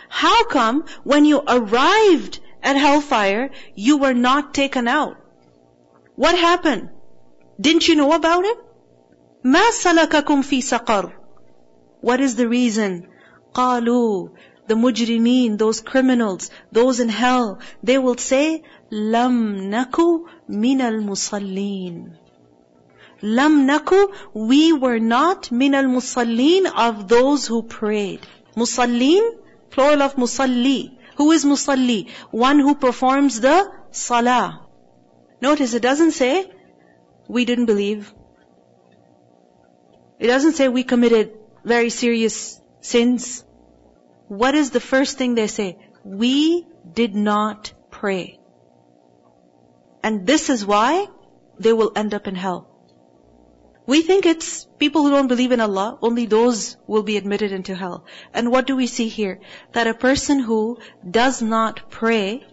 How 0.09 0.45
come 0.45 0.85
when 1.05 1.25
you 1.25 1.43
arrived 1.47 2.41
at 2.63 2.77
hellfire, 2.77 3.51
you 3.75 3.97
were 3.99 4.15
not 4.15 4.53
taken 4.53 4.89
out? 4.89 5.17
What 6.17 6.37
happened? 6.37 6.91
Didn't 7.61 7.89
you 7.89 7.95
know 7.95 8.13
about 8.13 8.45
it? 8.45 8.59
ما 9.45 9.71
سلككم 9.71 10.43
في 10.43 10.63
سقر 10.63 11.13
What 12.01 12.21
is 12.21 12.37
the 12.37 12.49
reason? 12.49 13.09
قالوا 13.55 14.29
the 14.68 14.76
mujrimeen, 14.76 15.58
those 15.58 15.82
criminals, 15.82 16.50
those 16.72 17.00
in 17.00 17.10
hell, 17.10 17.60
they 17.84 17.98
will 17.98 18.18
say, 18.18 18.64
Lam 18.92 19.70
naku 19.70 20.26
minal 20.48 21.02
musallin. 21.02 22.18
Lam 23.22 23.66
naku, 23.66 24.08
we 24.34 24.74
were 24.74 25.00
not 25.00 25.52
minal 25.52 25.86
musallin 25.86 26.72
of 26.76 27.08
those 27.08 27.48
who 27.48 27.64
prayed. 27.64 28.22
Musallin, 28.56 29.38
plural 29.70 30.02
of 30.02 30.16
musalli. 30.16 30.98
Who 31.16 31.32
is 31.32 31.46
musalli? 31.46 32.10
One 32.32 32.60
who 32.60 32.76
performs 32.76 33.40
the 33.40 33.72
salah. 33.92 34.68
Notice 35.42 35.74
it 35.74 35.82
doesn't 35.82 36.12
say, 36.12 36.52
we 37.28 37.46
didn't 37.46 37.66
believe. 37.66 38.14
It 40.20 40.28
doesn't 40.28 40.54
say 40.54 40.68
we 40.68 40.84
committed 40.84 41.34
very 41.64 41.90
serious 41.90 42.60
sins. 42.82 43.44
What 44.28 44.56
is 44.56 44.72
the 44.72 44.80
first 44.80 45.18
thing 45.18 45.36
they 45.36 45.48
say? 45.48 45.78
We 46.04 46.66
did 46.94 47.16
not 47.16 47.74
pray. 47.92 48.40
And 50.04 50.26
this 50.28 50.50
is 50.50 50.66
why 50.66 51.08
they 51.60 51.74
will 51.74 51.92
end 51.96 52.14
up 52.14 52.28
in 52.28 52.36
hell. 52.36 52.68
We 53.86 54.02
think 54.02 54.26
it's 54.26 54.66
people 54.78 55.04
who 55.04 55.12
don't 55.12 55.30
believe 55.30 55.54
in 55.54 55.62
Allah, 55.62 55.98
only 56.02 56.26
those 56.26 56.76
will 56.88 57.04
be 57.04 57.16
admitted 57.16 57.54
into 57.54 57.74
hell. 57.74 58.06
And 58.34 58.52
what 58.52 58.68
do 58.68 58.76
we 58.76 58.86
see 58.86 59.08
here? 59.08 59.40
That 59.72 59.88
a 59.88 59.94
person 59.94 60.40
who 60.40 60.80
does 61.10 61.42
not 61.42 61.90
pray 61.90 62.46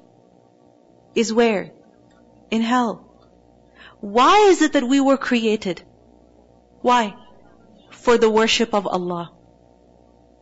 is 1.16 1.32
where? 1.32 1.72
In 2.52 2.62
hell. 2.62 3.10
Why 4.00 4.46
is 4.48 4.62
it 4.62 4.74
that 4.74 4.86
we 4.86 5.00
were 5.00 5.16
created? 5.16 5.82
Why? 6.82 7.16
For 7.90 8.16
the 8.16 8.30
worship 8.30 8.72
of 8.72 8.86
Allah. 8.86 9.32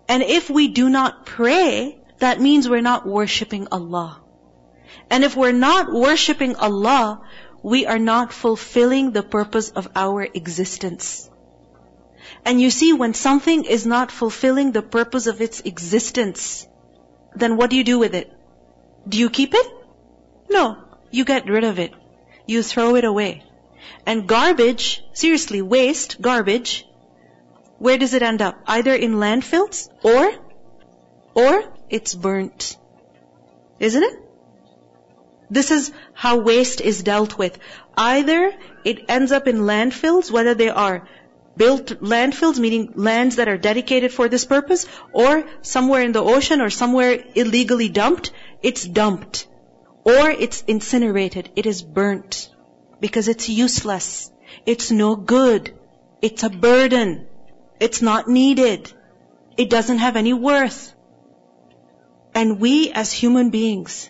And 0.08 0.22
if 0.22 0.50
we 0.50 0.68
do 0.68 0.88
not 0.88 1.26
pray, 1.26 1.98
that 2.18 2.40
means 2.40 2.68
we're 2.68 2.80
not 2.80 3.06
worshipping 3.06 3.68
Allah. 3.70 4.20
And 5.10 5.24
if 5.24 5.36
we're 5.36 5.52
not 5.52 5.92
worshipping 5.92 6.56
Allah, 6.56 7.22
we 7.62 7.86
are 7.86 7.98
not 7.98 8.32
fulfilling 8.32 9.12
the 9.12 9.22
purpose 9.22 9.70
of 9.70 9.88
our 9.94 10.22
existence. 10.22 11.28
And 12.44 12.60
you 12.60 12.70
see, 12.70 12.92
when 12.92 13.14
something 13.14 13.64
is 13.64 13.86
not 13.86 14.10
fulfilling 14.10 14.72
the 14.72 14.82
purpose 14.82 15.26
of 15.26 15.40
its 15.40 15.60
existence, 15.60 16.66
then 17.34 17.56
what 17.56 17.70
do 17.70 17.76
you 17.76 17.84
do 17.84 17.98
with 17.98 18.14
it? 18.14 18.32
Do 19.08 19.18
you 19.18 19.30
keep 19.30 19.54
it? 19.54 19.66
No. 20.50 20.84
You 21.10 21.24
get 21.24 21.48
rid 21.48 21.64
of 21.64 21.78
it. 21.78 21.92
You 22.46 22.62
throw 22.62 22.96
it 22.96 23.04
away. 23.04 23.44
And 24.06 24.26
garbage, 24.26 25.02
seriously, 25.12 25.62
waste, 25.62 26.20
garbage, 26.20 26.86
where 27.82 27.98
does 27.98 28.14
it 28.14 28.22
end 28.22 28.40
up? 28.40 28.58
Either 28.66 28.94
in 28.94 29.14
landfills 29.14 29.88
or, 30.04 30.32
or 31.34 31.64
it's 31.90 32.14
burnt. 32.14 32.76
Isn't 33.80 34.04
it? 34.04 34.18
This 35.50 35.72
is 35.72 35.90
how 36.14 36.36
waste 36.38 36.80
is 36.80 37.02
dealt 37.02 37.36
with. 37.36 37.58
Either 37.96 38.52
it 38.84 39.06
ends 39.08 39.32
up 39.32 39.48
in 39.48 39.66
landfills, 39.70 40.30
whether 40.30 40.54
they 40.54 40.68
are 40.68 41.08
built 41.56 41.88
landfills, 42.12 42.60
meaning 42.60 42.92
lands 42.94 43.36
that 43.36 43.48
are 43.48 43.58
dedicated 43.58 44.12
for 44.12 44.28
this 44.28 44.44
purpose, 44.44 44.86
or 45.12 45.44
somewhere 45.62 46.02
in 46.02 46.12
the 46.12 46.22
ocean 46.22 46.60
or 46.60 46.70
somewhere 46.70 47.18
illegally 47.34 47.88
dumped, 47.88 48.30
it's 48.62 48.84
dumped. 48.84 49.48
Or 50.04 50.30
it's 50.30 50.62
incinerated. 50.68 51.50
It 51.56 51.66
is 51.66 51.82
burnt. 51.82 52.48
Because 53.00 53.26
it's 53.26 53.48
useless. 53.48 54.30
It's 54.64 54.92
no 54.92 55.16
good. 55.16 55.76
It's 56.22 56.44
a 56.44 56.50
burden. 56.50 57.26
It's 57.81 58.01
not 58.01 58.27
needed. 58.27 58.91
It 59.57 59.69
doesn't 59.69 59.99
have 59.99 60.15
any 60.15 60.33
worth. 60.33 60.93
And 62.33 62.59
we 62.59 62.91
as 62.91 63.11
human 63.11 63.49
beings, 63.49 64.09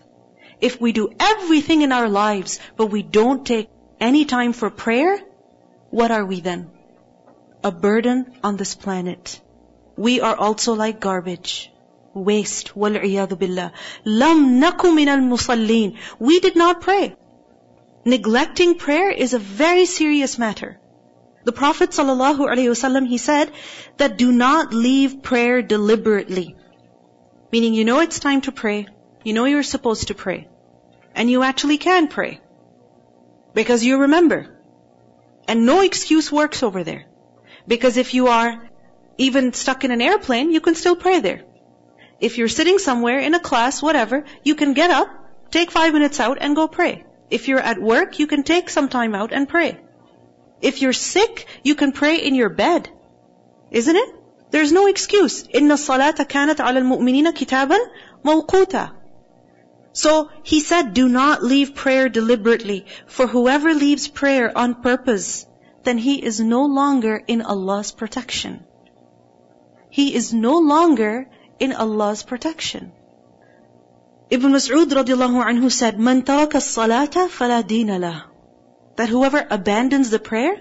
if 0.59 0.81
we 0.81 0.91
do 0.91 1.09
everything 1.19 1.81
in 1.81 1.91
our 1.91 2.09
lives, 2.09 2.59
but 2.75 2.88
we 2.88 3.03
don't 3.03 3.45
take 3.45 3.69
any 4.00 4.25
time 4.25 4.53
for 4.53 4.69
prayer, 4.69 5.19
what 5.89 6.12
are 6.12 6.25
we 6.25 6.41
then? 6.41 6.69
A 7.63 7.71
burden 7.71 8.38
on 8.43 8.57
this 8.57 8.75
planet. 8.75 9.39
We 9.95 10.21
are 10.21 10.36
also 10.36 10.74
like 10.74 11.00
garbage. 11.00 11.71
Waste. 12.13 12.74
وَالْعِيَاذُ 12.75 13.29
بِاللَّهِ 13.29 13.71
لَمْ 14.05 14.62
نَكُ 14.62 14.79
مِنَ 14.79 15.07
الْمُصَلِّينَ 15.07 15.97
We 16.19 16.39
did 16.39 16.55
not 16.55 16.81
pray. 16.81 17.15
Neglecting 18.05 18.75
prayer 18.75 19.12
is 19.12 19.33
a 19.33 19.39
very 19.39 19.86
serious 19.86 20.38
matter. 20.38 20.79
The 21.44 21.52
Prophet 21.52 21.90
ﷺ, 21.90 23.06
he 23.08 23.18
said 23.18 23.50
that 23.96 24.16
do 24.16 24.30
not 24.30 24.72
leave 24.72 25.22
prayer 25.22 25.61
deliberately. 25.61 26.56
Meaning 27.50 27.75
you 27.75 27.84
know 27.84 28.00
it's 28.00 28.20
time 28.20 28.42
to 28.42 28.52
pray. 28.52 28.87
You 29.25 29.32
know 29.32 29.44
you're 29.44 29.62
supposed 29.62 30.08
to 30.08 30.14
pray. 30.14 30.49
And 31.14 31.28
you 31.28 31.42
actually 31.42 31.78
can 31.78 32.08
pray. 32.08 32.40
Because 33.54 33.84
you 33.84 33.99
remember. 33.99 34.56
And 35.49 35.66
no 35.66 35.80
excuse 35.80 36.30
works 36.30 36.62
over 36.62 36.84
there. 36.84 37.06
Because 37.66 37.96
if 37.96 38.14
you 38.14 38.28
are 38.28 38.70
even 39.18 39.52
stuck 39.52 39.84
in 39.84 39.90
an 39.90 40.00
airplane, 40.00 40.52
you 40.52 40.61
can 40.61 40.75
still 40.75 40.96
pray 40.96 41.20
there. 41.20 41.42
If 42.20 42.38
you're 42.38 42.49
sitting 42.49 42.78
somewhere 42.78 43.18
in 43.18 43.34
a 43.34 43.40
class, 43.40 43.82
whatever, 43.82 44.25
you 44.44 44.54
can 44.54 44.75
get 44.75 44.90
up, 44.90 45.08
take 45.50 45.72
five 45.72 45.92
minutes 45.92 46.20
out 46.20 46.38
and 46.40 46.54
go 46.54 46.68
pray. 46.68 47.04
If 47.30 47.49
you're 47.49 47.58
at 47.58 47.80
work, 47.80 48.18
you 48.20 48.26
can 48.28 48.44
take 48.44 48.70
some 48.70 48.88
time 48.88 49.14
out 49.14 49.32
and 49.32 49.49
pray. 49.49 49.80
If 50.62 50.81
you're 50.81 50.93
sick, 50.93 51.45
you 51.63 51.75
can 51.75 51.91
pray 51.91 52.17
in 52.17 52.36
your 52.36 52.50
bed. 52.50 52.89
Isn't 53.71 53.95
it? 53.95 54.15
There's 54.50 54.71
no 54.71 54.88
excuse. 54.88 55.43
إِنَّ 55.43 55.71
الصَّلَاةَ 55.71 56.25
كَانَتْ 56.25 56.55
عَلَى 56.55 56.81
الْمُؤْمِنِينَ 56.81 57.31
كِتَابًا 57.33 57.77
مَوْقُوتًا 58.24 58.91
So 59.93 60.29
he 60.43 60.62
said, 60.62 60.93
do 60.93 61.09
not 61.09 61.43
leave 61.43 61.75
prayer 61.75 62.07
deliberately. 62.07 62.86
For 63.07 63.27
whoever 63.27 63.74
leaves 63.74 64.07
prayer 64.07 64.57
on 64.57 64.81
purpose, 64.81 65.45
then 65.83 65.97
he 65.97 66.24
is 66.24 66.39
no 66.39 66.65
longer 66.65 67.21
in 67.27 67.41
Allah's 67.41 67.91
protection. 67.91 68.63
He 69.89 70.15
is 70.15 70.33
no 70.33 70.59
longer 70.59 71.29
in 71.59 71.74
Allah's 71.74 72.24
protection. 72.24 72.91
Ibn 74.29 74.51
Mas'ud 74.51 74.89
radiallahu 75.00 75.43
anhu 75.50 75.71
said, 75.71 76.00
Man 76.00 76.21
taraka 76.24 76.62
salata 76.62 77.29
fala 77.29 77.63
dina 77.63 77.97
lah. 77.97 78.24
That 78.95 79.09
whoever 79.09 79.45
abandons 79.50 80.09
the 80.09 80.19
prayer, 80.19 80.55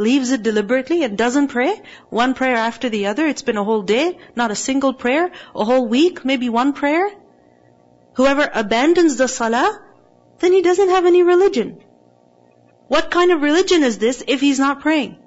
leaves 0.00 0.32
it 0.32 0.42
deliberately 0.42 1.04
and 1.04 1.18
doesn't 1.18 1.48
pray, 1.48 1.80
one 2.08 2.32
prayer 2.34 2.56
after 2.56 2.88
the 2.88 3.06
other, 3.06 3.26
it's 3.26 3.42
been 3.42 3.58
a 3.58 3.64
whole 3.64 3.82
day, 3.82 4.18
not 4.34 4.50
a 4.50 4.56
single 4.56 4.94
prayer, 4.94 5.30
a 5.54 5.64
whole 5.64 5.86
week, 5.86 6.24
maybe 6.24 6.48
one 6.48 6.72
prayer. 6.72 7.10
Whoever 8.14 8.48
abandons 8.52 9.16
the 9.16 9.28
salah, 9.28 9.78
then 10.38 10.52
he 10.52 10.62
doesn't 10.62 10.88
have 10.88 11.04
any 11.04 11.22
religion. 11.22 11.82
What 12.88 13.10
kind 13.10 13.30
of 13.30 13.42
religion 13.42 13.82
is 13.82 13.98
this 13.98 14.24
if 14.26 14.40
he's 14.40 14.58
not 14.58 14.80
praying? 14.80 15.18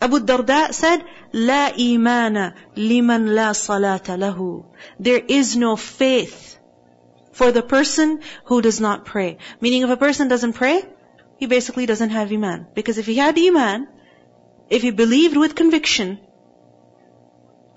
Abu 0.00 0.20
Darda 0.20 0.72
said, 0.74 1.04
لا 1.32 1.72
إيمان 1.78 2.52
لمن 2.76 3.28
لا 3.28 3.52
صلاة 3.52 4.18
له. 4.18 4.64
There 4.98 5.22
is 5.26 5.56
no 5.56 5.76
faith 5.76 6.58
for 7.32 7.52
the 7.52 7.62
person 7.62 8.20
who 8.44 8.60
does 8.60 8.80
not 8.80 9.04
pray. 9.04 9.38
Meaning 9.60 9.82
if 9.82 9.90
a 9.90 9.96
person 9.96 10.28
doesn't 10.28 10.54
pray, 10.54 10.82
he 11.38 11.46
basically 11.46 11.86
doesn't 11.86 12.10
have 12.10 12.32
iman. 12.32 12.66
Because 12.74 12.98
if 12.98 13.06
he 13.06 13.16
had 13.16 13.38
iman, 13.38 13.88
if 14.70 14.82
he 14.82 14.90
believed 14.90 15.36
with 15.36 15.54
conviction 15.54 16.18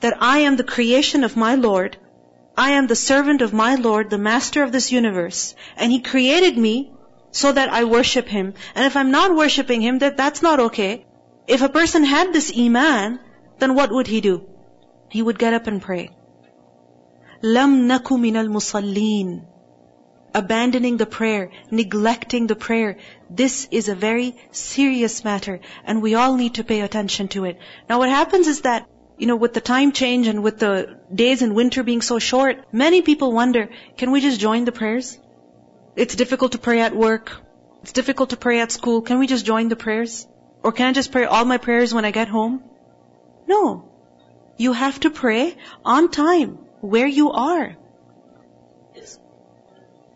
that 0.02 0.18
I 0.22 0.40
am 0.40 0.56
the 0.56 0.64
creation 0.64 1.24
of 1.24 1.36
my 1.36 1.56
Lord, 1.56 1.98
I 2.58 2.72
am 2.72 2.88
the 2.88 2.96
servant 2.96 3.42
of 3.42 3.54
my 3.54 3.76
Lord, 3.76 4.10
the 4.10 4.18
master 4.18 4.64
of 4.64 4.72
this 4.72 4.92
universe, 4.92 5.56
and 5.76 5.92
he 5.92 6.00
created 6.00 6.58
me 6.58 6.92
so 7.32 7.52
that 7.52 7.70
I 7.70 7.84
worship 7.84 8.28
him. 8.28 8.54
And 8.76 8.86
if 8.86 8.96
I'm 8.98 9.12
not 9.12 9.36
worshipping 9.36 9.82
him, 9.82 10.00
that 10.00 10.18
that's 10.18 10.42
not 10.42 10.60
okay. 10.68 11.06
If 11.48 11.62
a 11.62 11.70
person 11.70 12.04
had 12.04 12.34
this 12.34 12.52
iman, 12.58 13.20
then 13.60 13.76
what 13.76 13.92
would 13.92 14.08
he 14.08 14.22
do? 14.22 14.36
He 15.10 15.22
would 15.22 15.40
get 15.40 15.54
up 15.54 15.68
and 15.68 15.82
pray. 15.82 16.10
لم 17.44 17.88
نكن 17.88 18.20
من 18.20 18.36
المصلين 18.36 19.42
abandoning 20.35 20.97
the 20.97 21.07
prayer, 21.07 21.51
neglecting 21.71 22.47
the 22.47 22.57
prayer. 22.57 22.97
This 23.31 23.69
is 23.71 23.89
a 23.89 23.95
very 23.95 24.37
serious 24.51 25.25
matter 25.25 25.61
and 25.85 26.03
we 26.03 26.15
all 26.15 26.37
need 26.37 26.55
to 26.55 26.65
pay 26.65 26.81
attention 26.81 27.29
to 27.29 27.45
it. 27.45 27.59
Now 27.89 27.99
what 27.99 28.09
happens 28.09 28.49
is 28.49 28.63
that, 28.63 28.89
you 29.19 29.27
know, 29.27 29.37
with 29.37 29.55
the 29.55 29.61
time 29.61 29.93
change 29.93 30.27
and 30.27 30.43
with 30.43 30.59
the 30.59 30.99
days 31.15 31.43
in 31.43 31.55
winter 31.55 31.83
being 31.83 32.03
so 32.03 32.19
short, 32.19 32.65
many 32.73 33.03
people 33.03 33.33
wonder, 33.33 33.69
can 33.97 34.11
we 34.11 34.21
just 34.21 34.41
join 34.41 34.65
the 34.65 34.73
prayers? 34.73 35.19
It's 35.97 36.17
difficult 36.17 36.53
to 36.53 36.59
pray 36.59 36.81
at 36.81 36.97
work. 36.97 37.33
It's 37.83 37.93
difficult 37.93 38.31
to 38.31 38.37
pray 38.37 38.61
at 38.61 38.73
school. 38.73 39.03
Can 39.03 39.19
we 39.19 39.27
just 39.27 39.45
join 39.45 39.69
the 39.69 39.77
prayers? 39.77 40.27
Or 40.63 40.73
can 40.73 40.87
I 40.87 40.93
just 40.93 41.13
pray 41.13 41.25
all 41.25 41.45
my 41.45 41.59
prayers 41.59 41.93
when 41.93 42.05
I 42.05 42.13
get 42.13 42.29
home? 42.29 42.63
No. 43.47 43.91
You 44.57 44.73
have 44.73 45.01
to 45.01 45.11
pray 45.11 45.57
on 45.85 46.11
time, 46.11 46.59
where 46.81 47.07
you 47.07 47.33
are 47.33 47.77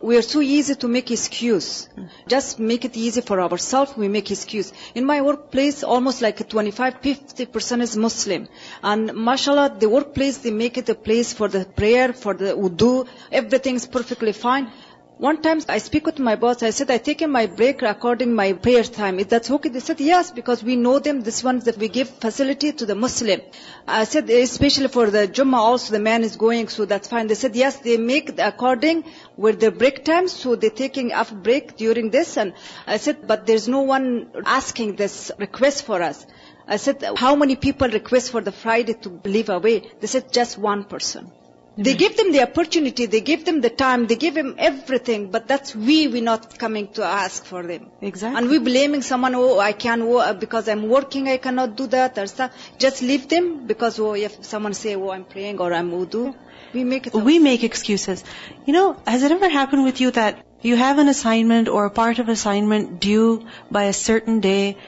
we 0.01 0.17
are 0.17 0.23
too 0.23 0.43
easy 0.43 0.75
to 0.75 0.89
make 0.89 1.11
excuse. 1.11 1.89
Just 2.29 2.59
make 2.59 2.85
it 2.85 2.97
easy 2.97 3.21
for 3.21 3.41
ourselves, 3.41 3.97
we 3.97 4.09
make 4.09 4.31
excuse. 4.31 4.73
In 4.95 5.05
my 5.05 5.23
workplace, 5.23 5.83
almost 5.83 6.21
like 6.23 6.47
25, 6.49 7.01
50% 7.01 7.81
is 7.83 7.97
Muslim. 7.97 8.49
And 8.83 9.15
mashallah, 9.15 9.77
the 9.79 9.89
workplace, 9.89 10.39
they 10.39 10.51
make 10.51 10.77
it 10.77 10.89
a 10.89 10.95
place 10.95 11.33
for 11.33 11.49
the 11.49 11.65
prayer, 11.65 12.13
for 12.13 12.35
the 12.35 12.55
wudu, 12.57 13.07
everything's 13.33 13.87
perfectly 13.87 14.33
fine. 14.33 14.71
One 15.19 15.41
time 15.41 15.63
I 15.67 15.79
speak 15.79 16.05
with 16.05 16.19
my 16.19 16.37
boss, 16.37 16.63
I 16.63 16.69
said, 16.69 16.91
I 16.91 16.99
taken 16.99 17.31
my 17.31 17.47
break 17.47 17.81
according 17.81 18.35
my 18.35 18.53
prayer 18.53 18.85
time. 18.85 19.19
Is 19.19 19.29
that 19.29 19.51
okay? 19.51 19.71
They 19.71 19.81
said, 19.81 19.99
yes, 19.99 20.31
because 20.31 20.63
we 20.63 20.77
know 20.77 20.99
them, 20.99 21.23
this 21.23 21.43
one 21.43 21.61
that 21.61 21.79
we 21.79 21.89
give 21.89 22.11
facility 22.11 22.73
to 22.73 22.85
the 22.85 22.95
Muslim. 22.95 23.41
I 23.89 24.05
said, 24.05 24.29
especially 24.29 24.89
for 24.89 25.09
the 25.11 25.27
Jummah 25.27 25.57
also 25.57 25.93
the 25.95 26.01
man 26.01 26.23
is 26.23 26.37
going, 26.37 26.69
so 26.69 26.85
that's 26.85 27.09
fine. 27.09 27.29
They 27.29 27.35
said, 27.35 27.57
yes, 27.57 27.79
they 27.79 27.97
make 27.97 28.39
according 28.39 29.05
with 29.39 29.59
the 29.59 29.71
break 29.71 30.05
time, 30.05 30.29
so 30.29 30.55
they're 30.55 30.69
taking 30.69 31.15
off 31.15 31.33
break 31.33 31.79
during 31.79 32.11
this. 32.11 32.37
And 32.37 32.53
I 32.87 32.99
said, 32.99 33.27
but 33.27 33.47
there's 33.47 33.69
no 33.69 33.81
one 33.81 34.31
asking 34.45 34.97
this 34.97 35.33
request 35.39 35.87
for 35.87 36.03
us. 36.03 36.27
I 36.69 36.77
said, 36.77 37.03
how 37.17 37.37
many 37.37 37.57
people 37.57 37.89
request 37.89 38.33
for 38.33 38.43
the 38.43 38.53
Friday 38.53 38.93
to 38.93 39.21
leave 39.25 39.49
away? 39.49 39.91
They 39.99 40.09
said, 40.09 40.31
just 40.31 40.59
one 40.59 40.85
person. 40.85 41.33
They 41.79 41.95
give 41.95 42.17
them 42.17 42.33
the 42.33 42.43
opportunity, 42.43 43.05
they 43.05 43.21
give 43.21 43.45
them 43.45 43.61
the 43.61 43.69
time, 43.69 44.07
they 44.07 44.17
give 44.17 44.33
them 44.33 44.55
everything, 44.57 45.31
but 45.31 45.47
that's 45.47 45.75
we, 45.77 46.09
we're 46.09 46.23
not 46.23 46.59
coming 46.59 46.89
to 46.95 47.05
ask 47.05 47.45
for 47.45 47.63
them. 47.63 47.91
Exactly. 48.01 48.39
And 48.39 48.49
we're 48.49 48.61
blaming 48.61 49.03
someone, 49.03 49.35
oh, 49.35 49.59
I 49.59 49.73
can't, 49.73 50.01
oh, 50.01 50.33
because 50.33 50.69
I'm 50.69 50.89
working, 50.89 51.29
I 51.29 51.37
cannot 51.37 51.77
do 51.77 51.87
that, 51.89 52.17
or 52.17 52.27
stuff. 52.27 52.53
Just 52.79 53.03
leave 53.03 53.29
them, 53.29 53.67
because, 53.67 53.99
oh, 54.01 54.15
if 54.15 54.43
someone 54.43 54.73
say, 54.73 54.97
oh, 54.97 55.11
I'm 55.11 55.25
praying, 55.25 55.61
or 55.61 55.75
I'm 55.75 55.91
wudu, 55.91 56.35
we 56.73 56.85
make 56.85 57.09
it. 57.09 57.15
We 57.15 57.39
make 57.39 57.63
excuses. 57.63 58.25
You 58.65 58.73
know, 58.73 58.97
has 59.07 59.23
it 59.23 59.31
ever 59.31 59.51
happened 59.51 59.85
with 59.85 60.01
you 60.01 60.11
that 60.13 60.47
you 60.63 60.77
have 60.77 60.99
an 60.99 61.09
assignment 61.09 61.69
or 61.69 61.85
a 61.85 61.91
part 61.91 62.19
of 62.19 62.31
assignment 62.31 63.01
due 63.01 63.47
by 63.71 63.85
a 63.85 63.93
certain 63.93 64.41
day 64.41 64.79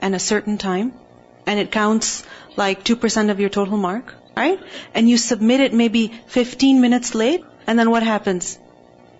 and 0.00 0.14
a 0.14 0.18
certain 0.18 0.56
time, 0.56 0.94
and 1.46 1.60
it 1.60 1.70
counts 1.70 2.24
like 2.56 2.82
2% 2.82 3.30
of 3.30 3.40
your 3.40 3.50
total 3.50 3.76
mark? 3.76 4.14
Right? 4.36 4.60
And 4.94 5.08
you 5.08 5.16
submit 5.18 5.60
it 5.60 5.72
maybe 5.74 6.12
15 6.26 6.80
minutes 6.80 7.14
late, 7.14 7.44
and 7.66 7.78
then 7.78 7.90
what 7.90 8.02
happens? 8.02 8.58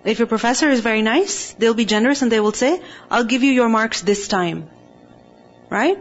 If 0.04 0.18
your 0.18 0.28
professor 0.28 0.70
is 0.70 0.80
very 0.80 1.02
nice, 1.02 1.52
they'll 1.52 1.74
be 1.74 1.84
generous 1.84 2.22
and 2.22 2.32
they 2.32 2.40
will 2.40 2.52
say, 2.52 2.80
I'll 3.10 3.24
give 3.24 3.42
you 3.42 3.52
your 3.52 3.68
marks 3.68 4.00
this 4.00 4.28
time. 4.28 4.70
Right? 5.68 5.98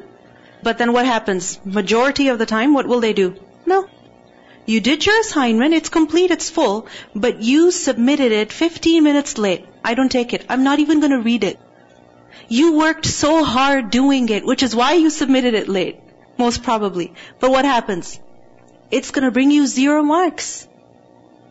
But 0.64 0.78
then 0.78 0.94
what 0.94 1.06
happens? 1.06 1.60
Majority 1.66 2.30
of 2.30 2.40
the 2.40 2.46
time, 2.46 2.74
what 2.74 2.88
will 2.88 3.02
they 3.02 3.14
do? 3.14 3.36
No. 3.66 3.88
You 4.66 4.80
did 4.80 5.06
your 5.06 5.20
assignment, 5.20 5.74
it's 5.74 5.90
complete, 5.90 6.32
it's 6.32 6.50
full, 6.50 6.88
but 7.16 7.42
you 7.42 7.72
submitted 7.72 8.32
it 8.32 8.54
15 8.54 9.04
minutes 9.04 9.38
late. 9.38 9.66
I 9.84 9.96
don't 9.96 10.12
take 10.12 10.34
it. 10.34 10.46
I'm 10.48 10.64
not 10.64 10.80
even 10.80 11.00
gonna 11.02 11.20
read 11.20 11.44
it. 11.44 11.60
You 12.48 12.78
worked 12.78 13.06
so 13.06 13.44
hard 13.44 13.90
doing 13.90 14.30
it, 14.30 14.46
which 14.46 14.64
is 14.64 14.76
why 14.76 14.94
you 14.94 15.10
submitted 15.10 15.56
it 15.56 15.68
late. 15.68 16.00
Most 16.38 16.64
probably. 16.64 17.14
But 17.40 17.52
what 17.52 17.66
happens? 17.66 18.20
It's 18.92 19.12
to 19.12 19.32
bring 19.32 19.52
you 19.52 19.68
zero 19.68 20.04
marks. 20.04 20.68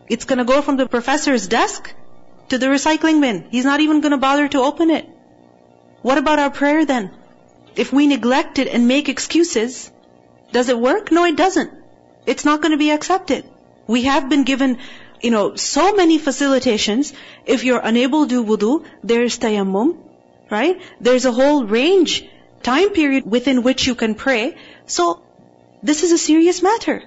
It's 0.07 0.25
to 0.39 0.45
go 0.45 0.61
from 0.61 0.77
the 0.77 0.87
professor's 0.87 1.47
desk 1.47 1.93
to 2.49 2.57
the 2.57 2.65
recycling 2.65 3.21
bin. 3.21 3.45
He's 3.49 3.65
not 3.65 3.79
even 3.79 4.01
to 4.01 4.17
bother 4.17 4.47
to 4.47 4.59
open 4.59 4.89
it. 4.89 5.07
What 6.01 6.17
about 6.17 6.39
our 6.39 6.49
prayer 6.49 6.85
then? 6.85 7.11
If 7.75 7.93
we 7.93 8.07
neglect 8.07 8.59
it 8.59 8.67
and 8.67 8.87
make 8.87 9.09
excuses, 9.09 9.91
does 10.51 10.69
it 10.69 10.79
work? 10.79 11.11
No, 11.11 11.25
it 11.25 11.35
doesn't. 11.35 11.71
It's 12.25 12.45
not 12.45 12.61
to 12.61 12.77
be 12.77 12.91
accepted. 12.91 13.45
We 13.87 14.03
have 14.03 14.29
been 14.29 14.43
given, 14.43 14.79
you 15.21 15.31
know, 15.31 15.55
so 15.55 15.93
many 15.95 16.19
facilitations. 16.19 17.13
If 17.45 17.63
you're 17.63 17.79
unable 17.79 18.27
to 18.27 18.29
do 18.29 18.43
wudu, 18.43 18.85
there's 19.03 19.37
tayammum, 19.39 19.97
right? 20.49 20.81
There's 20.99 21.25
a 21.25 21.31
whole 21.31 21.65
range, 21.65 22.27
time 22.63 22.89
period 22.89 23.25
within 23.25 23.63
which 23.63 23.87
you 23.87 23.95
can 23.95 24.15
pray. 24.15 24.57
So, 24.85 25.21
this 25.81 26.03
is 26.03 26.11
a 26.11 26.17
serious 26.17 26.61
matter. 26.61 27.03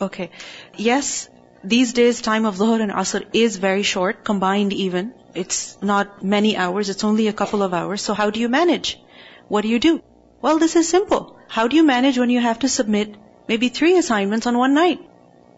Okay. 0.00 0.30
Yes, 0.76 1.28
these 1.64 1.92
days 1.92 2.20
time 2.20 2.44
of 2.46 2.56
Dhuhr 2.56 2.80
and 2.80 2.92
Asr 2.92 3.24
is 3.32 3.56
very 3.56 3.82
short, 3.82 4.24
combined 4.24 4.72
even. 4.72 5.12
It's 5.34 5.76
not 5.82 6.22
many 6.22 6.56
hours, 6.56 6.88
it's 6.88 7.04
only 7.04 7.26
a 7.28 7.32
couple 7.32 7.62
of 7.62 7.74
hours. 7.74 8.02
So 8.02 8.14
how 8.14 8.30
do 8.30 8.40
you 8.40 8.48
manage? 8.48 9.00
What 9.48 9.62
do 9.62 9.68
you 9.68 9.80
do? 9.80 10.00
Well, 10.40 10.58
this 10.58 10.76
is 10.76 10.88
simple. 10.88 11.36
How 11.48 11.66
do 11.66 11.76
you 11.76 11.82
manage 11.82 12.18
when 12.18 12.30
you 12.30 12.40
have 12.40 12.60
to 12.60 12.68
submit 12.68 13.16
maybe 13.48 13.68
three 13.68 13.96
assignments 13.98 14.46
on 14.46 14.56
one 14.56 14.74
night? 14.74 15.00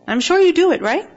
I'm 0.07 0.21
sure 0.21 0.41
you 0.41 0.53
do 0.53 0.73
it, 0.73 0.81
right? 0.81 1.09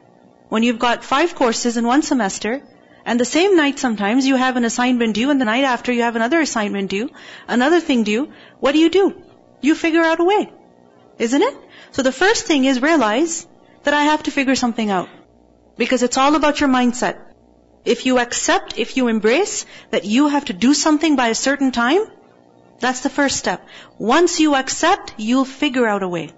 When 0.50 0.63
you've 0.63 0.80
got 0.80 1.04
five 1.04 1.36
courses 1.36 1.78
in 1.78 1.88
one 1.88 2.02
semester, 2.02 2.62
and 3.06 3.19
the 3.19 3.26
same 3.26 3.56
night 3.56 3.80
sometimes 3.80 4.28
you 4.28 4.36
have 4.36 4.58
an 4.58 4.65
assignment 4.65 5.15
due, 5.15 5.30
and 5.30 5.39
the 5.39 5.46
night 5.46 5.63
after 5.63 5.91
you 5.91 6.02
have 6.02 6.15
another 6.15 6.41
assignment 6.41 6.89
due, 6.89 7.10
another 7.48 7.80
thing 7.80 8.04
due, 8.04 8.32
what 8.60 8.74
do 8.74 8.80
you 8.80 8.89
do? 8.89 9.24
You 9.62 9.76
figure 9.76 10.02
out 10.02 10.19
a 10.19 10.26
way. 10.26 10.52
Isn't 11.19 11.41
it? 11.41 11.56
So 11.93 12.01
the 12.01 12.12
first 12.12 12.47
thing 12.47 12.65
is 12.65 12.82
realize 12.82 13.45
that 13.84 13.93
I 13.93 14.06
have 14.06 14.23
to 14.23 14.32
figure 14.32 14.56
something 14.56 14.89
out. 14.89 15.10
Because 15.77 16.03
it's 16.03 16.17
all 16.17 16.36
about 16.36 16.60
your 16.60 16.69
mindset. 16.69 17.17
If 17.86 18.06
you 18.08 18.17
accept, 18.19 18.77
if 18.77 18.97
you 18.97 19.08
embrace 19.10 19.65
that 19.91 20.06
you 20.06 20.27
have 20.27 20.45
to 20.45 20.53
do 20.53 20.73
something 20.73 21.15
by 21.15 21.27
a 21.27 21.36
certain 21.36 21.71
time, 21.71 22.06
that's 22.79 23.01
the 23.01 23.10
first 23.10 23.38
step. 23.38 23.67
Once 23.99 24.39
you 24.39 24.56
accept, 24.56 25.13
you'll 25.17 25.45
figure 25.45 25.86
out 25.86 26.01
a 26.01 26.08
way. 26.08 26.32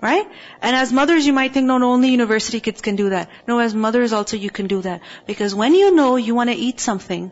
Right? 0.00 0.26
And 0.62 0.74
as 0.74 0.92
mothers, 0.94 1.26
you 1.26 1.34
might 1.34 1.52
think, 1.52 1.66
no, 1.66 1.76
no, 1.76 1.92
only 1.92 2.08
university 2.08 2.60
kids 2.60 2.80
can 2.80 2.96
do 2.96 3.10
that. 3.10 3.28
No, 3.46 3.58
as 3.58 3.74
mothers 3.74 4.14
also 4.14 4.38
you 4.38 4.48
can 4.48 4.66
do 4.66 4.80
that. 4.82 5.02
Because 5.26 5.54
when 5.54 5.74
you 5.74 5.94
know 5.94 6.16
you 6.16 6.34
want 6.34 6.48
to 6.48 6.56
eat 6.56 6.80
something, 6.80 7.30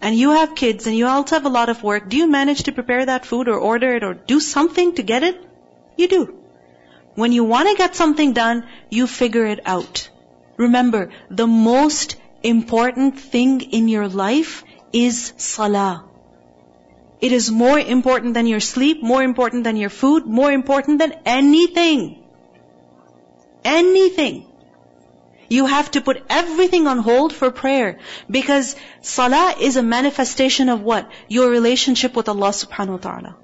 and 0.00 0.16
you 0.16 0.30
have 0.30 0.54
kids, 0.54 0.86
and 0.86 0.96
you 0.96 1.06
also 1.06 1.36
have 1.36 1.44
a 1.44 1.50
lot 1.60 1.68
of 1.68 1.82
work, 1.82 2.08
do 2.08 2.16
you 2.16 2.26
manage 2.26 2.62
to 2.62 2.72
prepare 2.72 3.04
that 3.06 3.26
food 3.26 3.48
or 3.48 3.58
order 3.58 3.94
it 3.94 4.02
or 4.02 4.14
do 4.14 4.40
something 4.40 4.94
to 4.94 5.02
get 5.02 5.22
it? 5.22 5.44
You 5.98 6.08
do. 6.08 6.41
When 7.14 7.32
you 7.32 7.44
want 7.44 7.68
to 7.68 7.76
get 7.76 7.94
something 7.94 8.32
done, 8.32 8.64
you 8.90 9.06
figure 9.06 9.44
it 9.46 9.60
out. 9.66 10.08
Remember, 10.56 11.10
the 11.30 11.46
most 11.46 12.16
important 12.42 13.18
thing 13.20 13.60
in 13.60 13.88
your 13.88 14.08
life 14.08 14.64
is 14.92 15.32
salah. 15.36 16.04
It 17.20 17.32
is 17.32 17.50
more 17.50 17.78
important 17.78 18.34
than 18.34 18.46
your 18.46 18.60
sleep, 18.60 19.02
more 19.02 19.22
important 19.22 19.64
than 19.64 19.76
your 19.76 19.90
food, 19.90 20.26
more 20.26 20.50
important 20.50 20.98
than 20.98 21.12
anything. 21.24 22.24
Anything. 23.64 24.46
You 25.48 25.66
have 25.66 25.90
to 25.92 26.00
put 26.00 26.24
everything 26.30 26.86
on 26.86 26.98
hold 26.98 27.32
for 27.32 27.50
prayer. 27.50 27.98
Because 28.28 28.74
salah 29.02 29.54
is 29.60 29.76
a 29.76 29.82
manifestation 29.82 30.68
of 30.68 30.82
what? 30.82 31.10
Your 31.28 31.50
relationship 31.50 32.16
with 32.16 32.28
Allah 32.28 32.50
subhanahu 32.50 32.98
wa 32.98 33.04
ta'ala. 33.08 33.36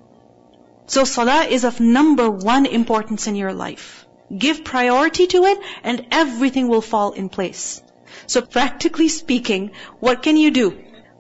So 0.89 1.05
salah 1.05 1.45
is 1.45 1.65
of 1.65 1.81
number 1.81 2.31
one 2.31 2.65
importance 2.65 3.27
in 3.27 3.37
your 3.37 3.53
life. 3.53 4.07
Give 4.37 4.65
priority 4.65 5.27
to 5.27 5.45
it 5.45 5.59
and 5.83 6.07
everything 6.11 6.69
will 6.69 6.81
fall 6.81 7.13
in 7.13 7.29
place. 7.29 7.83
So 8.27 8.41
practically 8.41 9.09
speaking, 9.09 9.73
what 10.01 10.23
can 10.23 10.39
you 10.39 10.51
do 10.51 10.71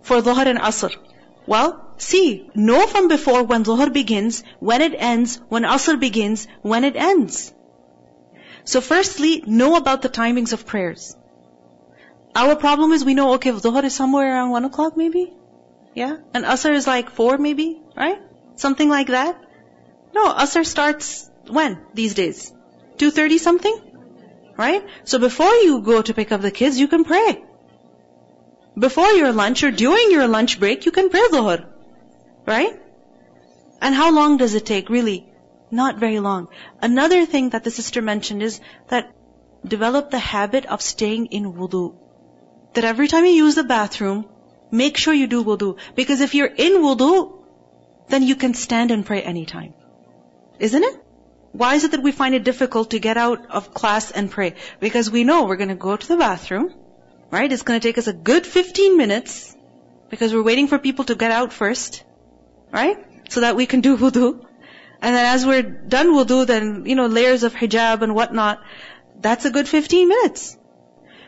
for 0.02 0.22
Dhuhr 0.22 0.46
and 0.46 0.58
Asr? 0.58 0.96
Well, 1.46 1.94
see, 1.98 2.50
know 2.54 2.86
from 2.86 3.08
before 3.08 3.42
when 3.42 3.64
Dhuhr 3.64 3.92
begins, 3.92 4.42
when 4.58 4.80
it 4.80 4.94
ends, 4.96 5.38
when 5.48 5.64
Asr 5.64 6.00
begins, 6.00 6.46
when 6.62 6.84
it 6.84 6.96
ends. 6.96 7.52
So 8.64 8.80
firstly, 8.80 9.42
know 9.46 9.76
about 9.76 10.00
the 10.00 10.08
timings 10.08 10.54
of 10.54 10.64
prayers. 10.66 11.14
Our 12.34 12.56
problem 12.56 12.92
is 12.92 13.04
we 13.04 13.14
know, 13.14 13.34
okay, 13.34 13.50
Dhuhr 13.50 13.84
is 13.84 13.94
somewhere 13.94 14.32
around 14.32 14.50
1 14.50 14.64
o'clock 14.64 14.96
maybe? 14.96 15.34
Yeah? 15.94 16.16
And 16.32 16.46
Asr 16.46 16.72
is 16.72 16.86
like 16.86 17.10
4 17.10 17.36
maybe? 17.36 17.82
Right? 17.94 18.18
Something 18.56 18.88
like 18.88 19.08
that? 19.08 19.44
No, 20.14 20.32
Asr 20.32 20.64
starts 20.66 21.30
when 21.46 21.78
these 21.94 22.14
days? 22.14 22.52
2.30 22.96 23.38
something? 23.38 23.80
Right? 24.56 24.84
So 25.04 25.18
before 25.18 25.54
you 25.54 25.80
go 25.82 26.02
to 26.02 26.14
pick 26.14 26.32
up 26.32 26.40
the 26.40 26.50
kids, 26.50 26.80
you 26.80 26.88
can 26.88 27.04
pray. 27.04 27.44
Before 28.78 29.10
your 29.12 29.32
lunch 29.32 29.62
or 29.62 29.70
during 29.70 30.10
your 30.10 30.26
lunch 30.26 30.58
break, 30.58 30.86
you 30.86 30.92
can 30.92 31.10
pray 31.10 31.26
Dhuhr. 31.32 31.66
Right? 32.46 32.80
And 33.80 33.94
how 33.94 34.12
long 34.12 34.36
does 34.36 34.54
it 34.54 34.66
take? 34.66 34.88
Really? 34.88 35.26
Not 35.70 35.98
very 35.98 36.18
long. 36.18 36.48
Another 36.80 37.24
thing 37.26 37.50
that 37.50 37.64
the 37.64 37.70
sister 37.70 38.02
mentioned 38.02 38.42
is 38.42 38.60
that 38.88 39.12
develop 39.66 40.10
the 40.10 40.18
habit 40.18 40.66
of 40.66 40.82
staying 40.82 41.26
in 41.26 41.52
wudu. 41.52 41.94
That 42.74 42.84
every 42.84 43.08
time 43.08 43.26
you 43.26 43.32
use 43.32 43.54
the 43.54 43.64
bathroom, 43.64 44.26
make 44.70 44.96
sure 44.96 45.14
you 45.14 45.26
do 45.26 45.44
wudu. 45.44 45.76
Because 45.94 46.20
if 46.20 46.34
you're 46.34 46.54
in 46.68 46.80
wudu, 46.82 47.42
then 48.08 48.22
you 48.22 48.36
can 48.36 48.54
stand 48.54 48.90
and 48.90 49.04
pray 49.04 49.22
anytime. 49.22 49.74
Isn't 50.58 50.82
it? 50.82 51.04
Why 51.52 51.74
is 51.74 51.84
it 51.84 51.92
that 51.92 52.02
we 52.02 52.12
find 52.12 52.34
it 52.34 52.44
difficult 52.44 52.90
to 52.90 52.98
get 52.98 53.16
out 53.16 53.50
of 53.50 53.72
class 53.72 54.10
and 54.10 54.30
pray? 54.30 54.54
Because 54.80 55.10
we 55.10 55.24
know 55.24 55.44
we're 55.44 55.56
going 55.56 55.70
to 55.70 55.74
go 55.74 55.96
to 55.96 56.08
the 56.08 56.16
bathroom, 56.16 56.74
right? 57.30 57.50
It's 57.50 57.62
going 57.62 57.80
to 57.80 57.88
take 57.88 57.98
us 57.98 58.06
a 58.06 58.12
good 58.12 58.46
15 58.46 58.96
minutes 58.96 59.56
because 60.10 60.34
we're 60.34 60.42
waiting 60.42 60.68
for 60.68 60.78
people 60.78 61.06
to 61.06 61.14
get 61.14 61.30
out 61.30 61.52
first, 61.52 62.04
right? 62.70 62.98
So 63.30 63.40
that 63.40 63.56
we 63.56 63.66
can 63.66 63.80
do 63.80 63.96
wudu. 63.96 64.44
And 65.00 65.14
then 65.14 65.24
as 65.24 65.46
we're 65.46 65.62
done 65.62 66.08
wudu, 66.08 66.46
then, 66.46 66.84
you 66.86 66.96
know, 66.96 67.06
layers 67.06 67.44
of 67.44 67.54
hijab 67.54 68.02
and 68.02 68.14
whatnot, 68.14 68.62
that's 69.20 69.44
a 69.44 69.50
good 69.50 69.68
15 69.68 70.08
minutes. 70.08 70.56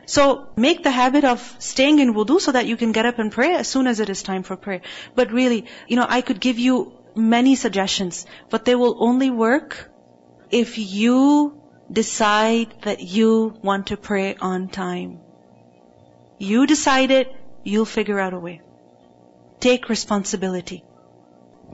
So 0.06 0.48
make 0.56 0.82
the 0.82 0.90
habit 0.90 1.24
of 1.24 1.56
staying 1.60 1.98
in 2.00 2.14
wudu 2.14 2.40
so 2.40 2.52
that 2.52 2.66
you 2.66 2.76
can 2.76 2.92
get 2.92 3.06
up 3.06 3.18
and 3.18 3.30
pray 3.30 3.54
as 3.54 3.68
soon 3.68 3.86
as 3.86 4.00
it 4.00 4.10
is 4.10 4.22
time 4.22 4.42
for 4.42 4.56
prayer. 4.56 4.80
But 5.14 5.30
really, 5.32 5.66
you 5.86 5.96
know, 5.96 6.06
I 6.08 6.20
could 6.20 6.40
give 6.40 6.58
you 6.58 6.92
many 7.14 7.54
suggestions, 7.54 8.26
but 8.48 8.64
they 8.64 8.74
will 8.74 8.96
only 9.02 9.30
work 9.30 9.90
if 10.50 10.78
you 10.78 11.60
decide 11.90 12.74
that 12.82 13.00
you 13.00 13.54
want 13.62 13.88
to 13.88 13.96
pray 13.96 14.34
on 14.36 14.68
time. 14.68 15.20
You 16.38 16.66
decide 16.66 17.10
it, 17.10 17.34
you'll 17.64 17.84
figure 17.84 18.18
out 18.18 18.32
a 18.34 18.38
way. 18.38 18.60
Take 19.60 19.88
responsibility. 19.88 20.84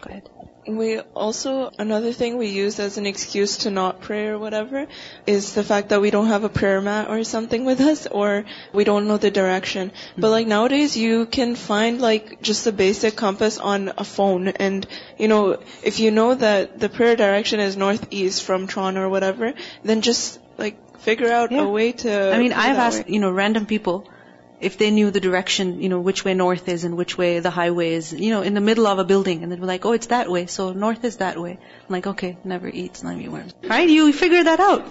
Go 0.00 0.10
ahead. 0.10 0.28
We 0.68 0.98
also, 1.14 1.70
another 1.78 2.12
thing 2.12 2.36
we 2.36 2.48
use 2.48 2.78
as 2.80 2.98
an 2.98 3.06
excuse 3.06 3.58
to 3.58 3.70
not 3.70 4.00
pray 4.00 4.26
or 4.28 4.38
whatever 4.38 4.86
is 5.26 5.54
the 5.54 5.62
fact 5.62 5.90
that 5.90 6.00
we 6.00 6.10
don't 6.10 6.26
have 6.28 6.44
a 6.44 6.48
prayer 6.48 6.80
mat 6.80 7.08
or 7.08 7.22
something 7.24 7.64
with 7.64 7.80
us 7.80 8.06
or 8.06 8.44
we 8.72 8.84
don't 8.84 9.06
know 9.06 9.16
the 9.16 9.30
direction. 9.30 9.92
But 10.18 10.30
like 10.30 10.46
nowadays 10.46 10.96
you 10.96 11.26
can 11.26 11.54
find 11.54 12.00
like 12.00 12.42
just 12.42 12.66
a 12.66 12.72
basic 12.72 13.16
compass 13.16 13.58
on 13.58 13.92
a 13.96 14.04
phone 14.04 14.48
and 14.48 14.86
you 15.18 15.28
know, 15.28 15.58
if 15.82 16.00
you 16.00 16.10
know 16.10 16.34
that 16.34 16.80
the 16.80 16.88
prayer 16.88 17.16
direction 17.16 17.60
is 17.60 17.76
northeast 17.76 18.42
from 18.42 18.66
Toronto 18.66 19.02
or 19.02 19.08
whatever, 19.08 19.54
then 19.84 20.00
just 20.02 20.40
like 20.58 20.98
figure 20.98 21.30
out 21.30 21.52
Yeah. 21.52 21.62
a 21.62 21.68
way 21.68 21.92
to 21.92 22.34
I 22.34 22.38
mean, 22.38 22.52
I've 22.52 22.76
asked, 22.76 23.06
way. 23.06 23.12
you 23.14 23.20
know, 23.20 23.30
random 23.30 23.66
people 23.66 24.08
if 24.60 24.78
they 24.78 24.90
knew 24.90 25.10
the 25.10 25.20
direction, 25.20 25.80
you 25.80 25.88
know, 25.88 26.00
which 26.00 26.24
way 26.24 26.34
north 26.34 26.68
is 26.68 26.84
and 26.84 26.96
which 26.96 27.18
way 27.18 27.40
the 27.40 27.50
highway 27.50 27.94
is, 27.94 28.12
you 28.12 28.30
know, 28.30 28.42
in 28.42 28.54
the 28.54 28.60
middle 28.60 28.86
of 28.86 28.98
a 28.98 29.04
building. 29.04 29.42
And 29.42 29.52
they'd 29.52 29.60
be 29.60 29.66
like, 29.66 29.84
oh, 29.84 29.92
it's 29.92 30.06
that 30.06 30.30
way. 30.30 30.46
So 30.46 30.72
north 30.72 31.04
is 31.04 31.18
that 31.18 31.38
way. 31.38 31.52
I'm 31.52 31.92
like, 31.92 32.06
okay, 32.06 32.38
never 32.44 32.68
eat 32.68 32.96
slimy 32.96 33.28
worms. 33.28 33.54
Right? 33.62 33.88
You 33.88 34.12
figure 34.12 34.44
that 34.44 34.60
out. 34.60 34.86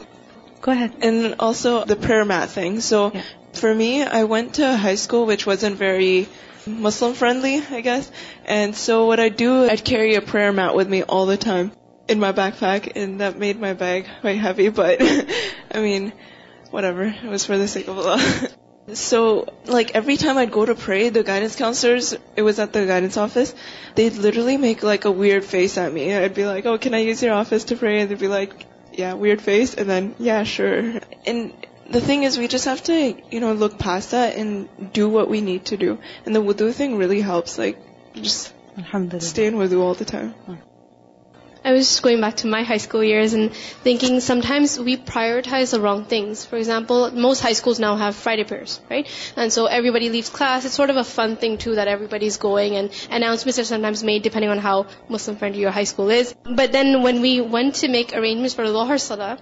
Go 0.61 0.71
ahead. 0.71 0.95
And 1.01 1.35
also 1.39 1.85
the 1.85 1.95
prayer 1.95 2.25
mat 2.25 2.49
thing. 2.49 2.79
So 2.79 3.11
Yeah. 3.13 3.23
for 3.53 3.73
me, 3.73 4.03
I 4.03 4.23
went 4.25 4.55
to 4.55 4.75
high 4.75 4.95
school 4.95 5.25
which 5.25 5.45
wasn't 5.45 5.77
very 5.77 6.27
Muslim 6.67 7.13
friendly, 7.13 7.61
I 7.69 7.81
guess. 7.81 8.11
And 8.45 8.75
so 8.75 9.05
what 9.05 9.19
I 9.19 9.29
do, 9.29 9.69
I'd 9.69 9.83
carry 9.83 10.15
a 10.15 10.21
prayer 10.21 10.51
mat 10.51 10.75
with 10.75 10.89
me 10.89 11.03
all 11.03 11.25
the 11.25 11.37
time 11.37 11.71
in 12.07 12.19
my 12.19 12.31
backpack 12.33 12.91
and 12.95 13.21
that 13.21 13.37
made 13.39 13.59
my 13.59 13.73
bag 13.73 14.07
quite 14.21 14.37
heavy, 14.37 14.69
but 14.69 15.01
I 15.71 15.79
mean, 15.81 16.13
whatever. 16.71 17.03
It 17.03 17.23
was 17.29 17.45
for 17.45 17.57
the 17.57 17.67
sake 17.67 17.87
of 17.87 17.97
Allah. 17.97 18.21
So, 18.93 19.47
like 19.65 19.95
every 19.95 20.15
time 20.15 20.37
I'd 20.37 20.51
go 20.51 20.63
to 20.63 20.75
pray, 20.75 21.09
the 21.09 21.23
guidance 21.23 21.55
counselors, 21.55 22.15
it 22.35 22.43
was 22.43 22.59
at 22.59 22.71
the 22.71 22.85
guidance 22.85 23.17
office, 23.17 23.53
they'd 23.95 24.13
literally 24.13 24.57
make 24.57 24.83
like 24.83 25.05
a 25.05 25.11
weird 25.11 25.43
face 25.43 25.77
at 25.77 25.91
me. 25.91 26.13
I'd 26.13 26.35
be 26.35 26.45
like, 26.45 26.65
oh, 26.67 26.77
can 26.77 26.93
I 26.93 26.99
use 26.99 27.23
your 27.23 27.33
office 27.33 27.63
to 27.65 27.75
pray? 27.75 28.01
And 28.01 28.11
they'd 28.11 28.19
be 28.19 28.27
like, 28.27 28.65
yeah, 28.93 29.13
weird 29.13 29.41
face. 29.41 29.73
And 29.73 29.89
then, 29.89 30.15
yeah, 30.19 30.43
sure. 30.43 30.99
And 31.25 31.53
the 31.89 32.01
thing 32.01 32.23
is, 32.23 32.37
we 32.37 32.47
just 32.47 32.65
have 32.65 32.83
to, 32.83 33.15
you 33.31 33.39
know, 33.39 33.53
look 33.53 33.79
past 33.79 34.11
that 34.11 34.35
and 34.35 34.69
do 34.93 35.09
what 35.09 35.29
we 35.29 35.41
need 35.41 35.65
to 35.65 35.77
do. 35.77 35.97
And 36.25 36.35
the 36.35 36.41
wudu 36.41 36.71
thing 36.71 36.97
really 36.97 37.21
helps. 37.21 37.57
Like, 37.57 37.79
just 38.13 38.53
stay 39.19 39.47
in 39.47 39.55
wudu 39.55 39.81
all 39.81 39.95
the 39.95 40.05
time. 40.05 40.35
Mm. 40.47 40.57
I 41.65 41.73
was 41.73 41.87
just 41.87 42.03
going 42.03 42.21
back 42.21 42.35
to 42.37 42.47
my 42.47 42.61
high 42.61 42.77
school 42.77 43.03
years 43.03 43.33
and 43.33 43.51
thinking 43.83 44.19
sometimes 44.19 44.79
we 44.79 44.97
prioritize 44.97 45.71
the 45.71 45.81
wrong 45.81 46.05
things. 46.05 46.45
For 46.45 46.57
example, 46.57 47.09
most 47.09 47.41
high 47.41 47.53
schools 47.53 47.79
now 47.79 47.95
have 47.95 48.15
Friday 48.15 48.43
prayers, 48.43 48.79
right? 48.87 49.07
And 49.35 49.51
so 49.51 49.65
everybody 49.65 50.11
leaves 50.11 50.29
class. 50.29 50.63
It's 50.63 50.75
sort 50.75 50.91
of 50.91 50.97
a 50.97 51.03
fun 51.03 51.37
thing 51.37 51.57
too 51.57 51.73
that 51.75 51.87
everybody's 51.87 52.37
going 52.37 52.75
and 52.75 52.91
announcements 53.09 53.57
are 53.57 53.63
sometimes 53.63 54.03
made 54.03 54.21
depending 54.21 54.51
on 54.51 54.59
how 54.59 54.85
Muslim 55.09 55.37
friendly 55.37 55.61
your 55.61 55.71
high 55.71 55.85
school 55.85 56.11
is. 56.11 56.35
But 56.43 56.71
then 56.71 57.01
when 57.01 57.21
we 57.21 57.41
went 57.41 57.75
to 57.81 57.87
make 57.87 58.13
arrangements 58.15 58.53
for 58.53 58.63
Dhuhr 58.65 58.99
Salah, 58.99 59.39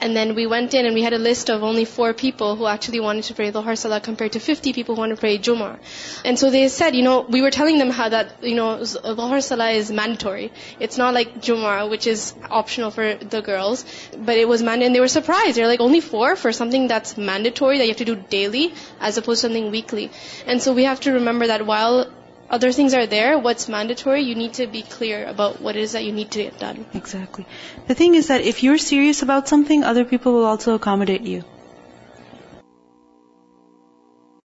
and 0.00 0.16
then 0.16 0.34
we 0.34 0.46
went 0.46 0.74
in 0.74 0.86
and 0.86 0.94
we 0.94 1.02
had 1.02 1.12
a 1.12 1.18
list 1.18 1.50
of 1.50 1.62
only 1.62 1.84
four 1.84 2.12
people 2.14 2.56
who 2.56 2.66
actually 2.66 3.00
wanted 3.00 3.24
to 3.24 3.34
pray 3.34 3.50
Dhuhr 3.52 3.76
Salah 3.76 4.00
compared 4.00 4.32
to 4.32 4.40
50 4.40 4.72
people 4.72 4.94
who 4.94 5.00
wanted 5.00 5.16
to 5.16 5.20
pray 5.20 5.38
Jummah. 5.38 5.78
And 6.24 6.38
so 6.38 6.50
they 6.50 6.68
said, 6.68 6.94
you 6.96 7.02
know, 7.02 7.20
we 7.20 7.42
were 7.42 7.50
telling 7.50 7.78
them 7.78 7.90
how 7.90 8.08
that, 8.08 8.42
you 8.42 8.54
know, 8.54 8.78
Dhuhr 8.78 9.42
Salah 9.42 9.70
is 9.70 9.90
mandatory. 9.90 10.52
It's 10.78 10.96
not 10.98 11.14
like 11.14 11.40
Jummah, 11.40 11.90
which 11.90 12.06
is 12.06 12.34
optional 12.50 12.90
for 12.90 13.14
the 13.14 13.42
girls. 13.42 13.84
But 14.16 14.36
it 14.36 14.48
was 14.48 14.62
mandatory. 14.62 14.86
And 14.86 14.94
they 14.94 15.00
were 15.00 15.08
surprised. 15.08 15.56
They're 15.56 15.66
like, 15.66 15.80
only 15.80 16.00
four 16.00 16.36
for 16.36 16.52
something 16.52 16.88
that's 16.88 17.16
mandatory 17.16 17.78
that 17.78 17.84
you 17.84 17.90
have 17.90 17.98
to 17.98 18.04
do 18.04 18.16
daily 18.16 18.72
as 19.00 19.18
opposed 19.18 19.42
to 19.42 19.48
something 19.48 19.70
weekly. 19.70 20.10
And 20.46 20.62
so 20.62 20.72
we 20.72 20.84
have 20.84 21.00
to 21.00 21.12
remember 21.12 21.46
that 21.48 21.66
while 21.66 22.10
other 22.50 22.72
things 22.72 22.94
are 22.94 23.06
there, 23.06 23.38
what's 23.38 23.68
mandatory, 23.68 24.22
you 24.22 24.34
need 24.34 24.54
to 24.54 24.66
be 24.66 24.82
clear 24.82 25.24
about 25.26 25.60
what 25.60 25.76
it 25.76 25.82
is 25.82 25.92
that 25.92 26.04
you 26.04 26.12
need 26.12 26.30
to 26.32 26.42
get 26.42 26.58
done. 26.58 26.84
Exactly. 26.94 27.46
The 27.86 27.94
thing 27.94 28.16
is 28.16 28.26
that 28.26 28.40
if 28.40 28.62
you're 28.64 28.78
serious 28.78 29.22
about 29.22 29.48
something, 29.48 29.84
other 29.84 30.04
people 30.04 30.32
will 30.32 30.44
also 30.44 30.74
accommodate 30.74 31.22
you. 31.22 31.44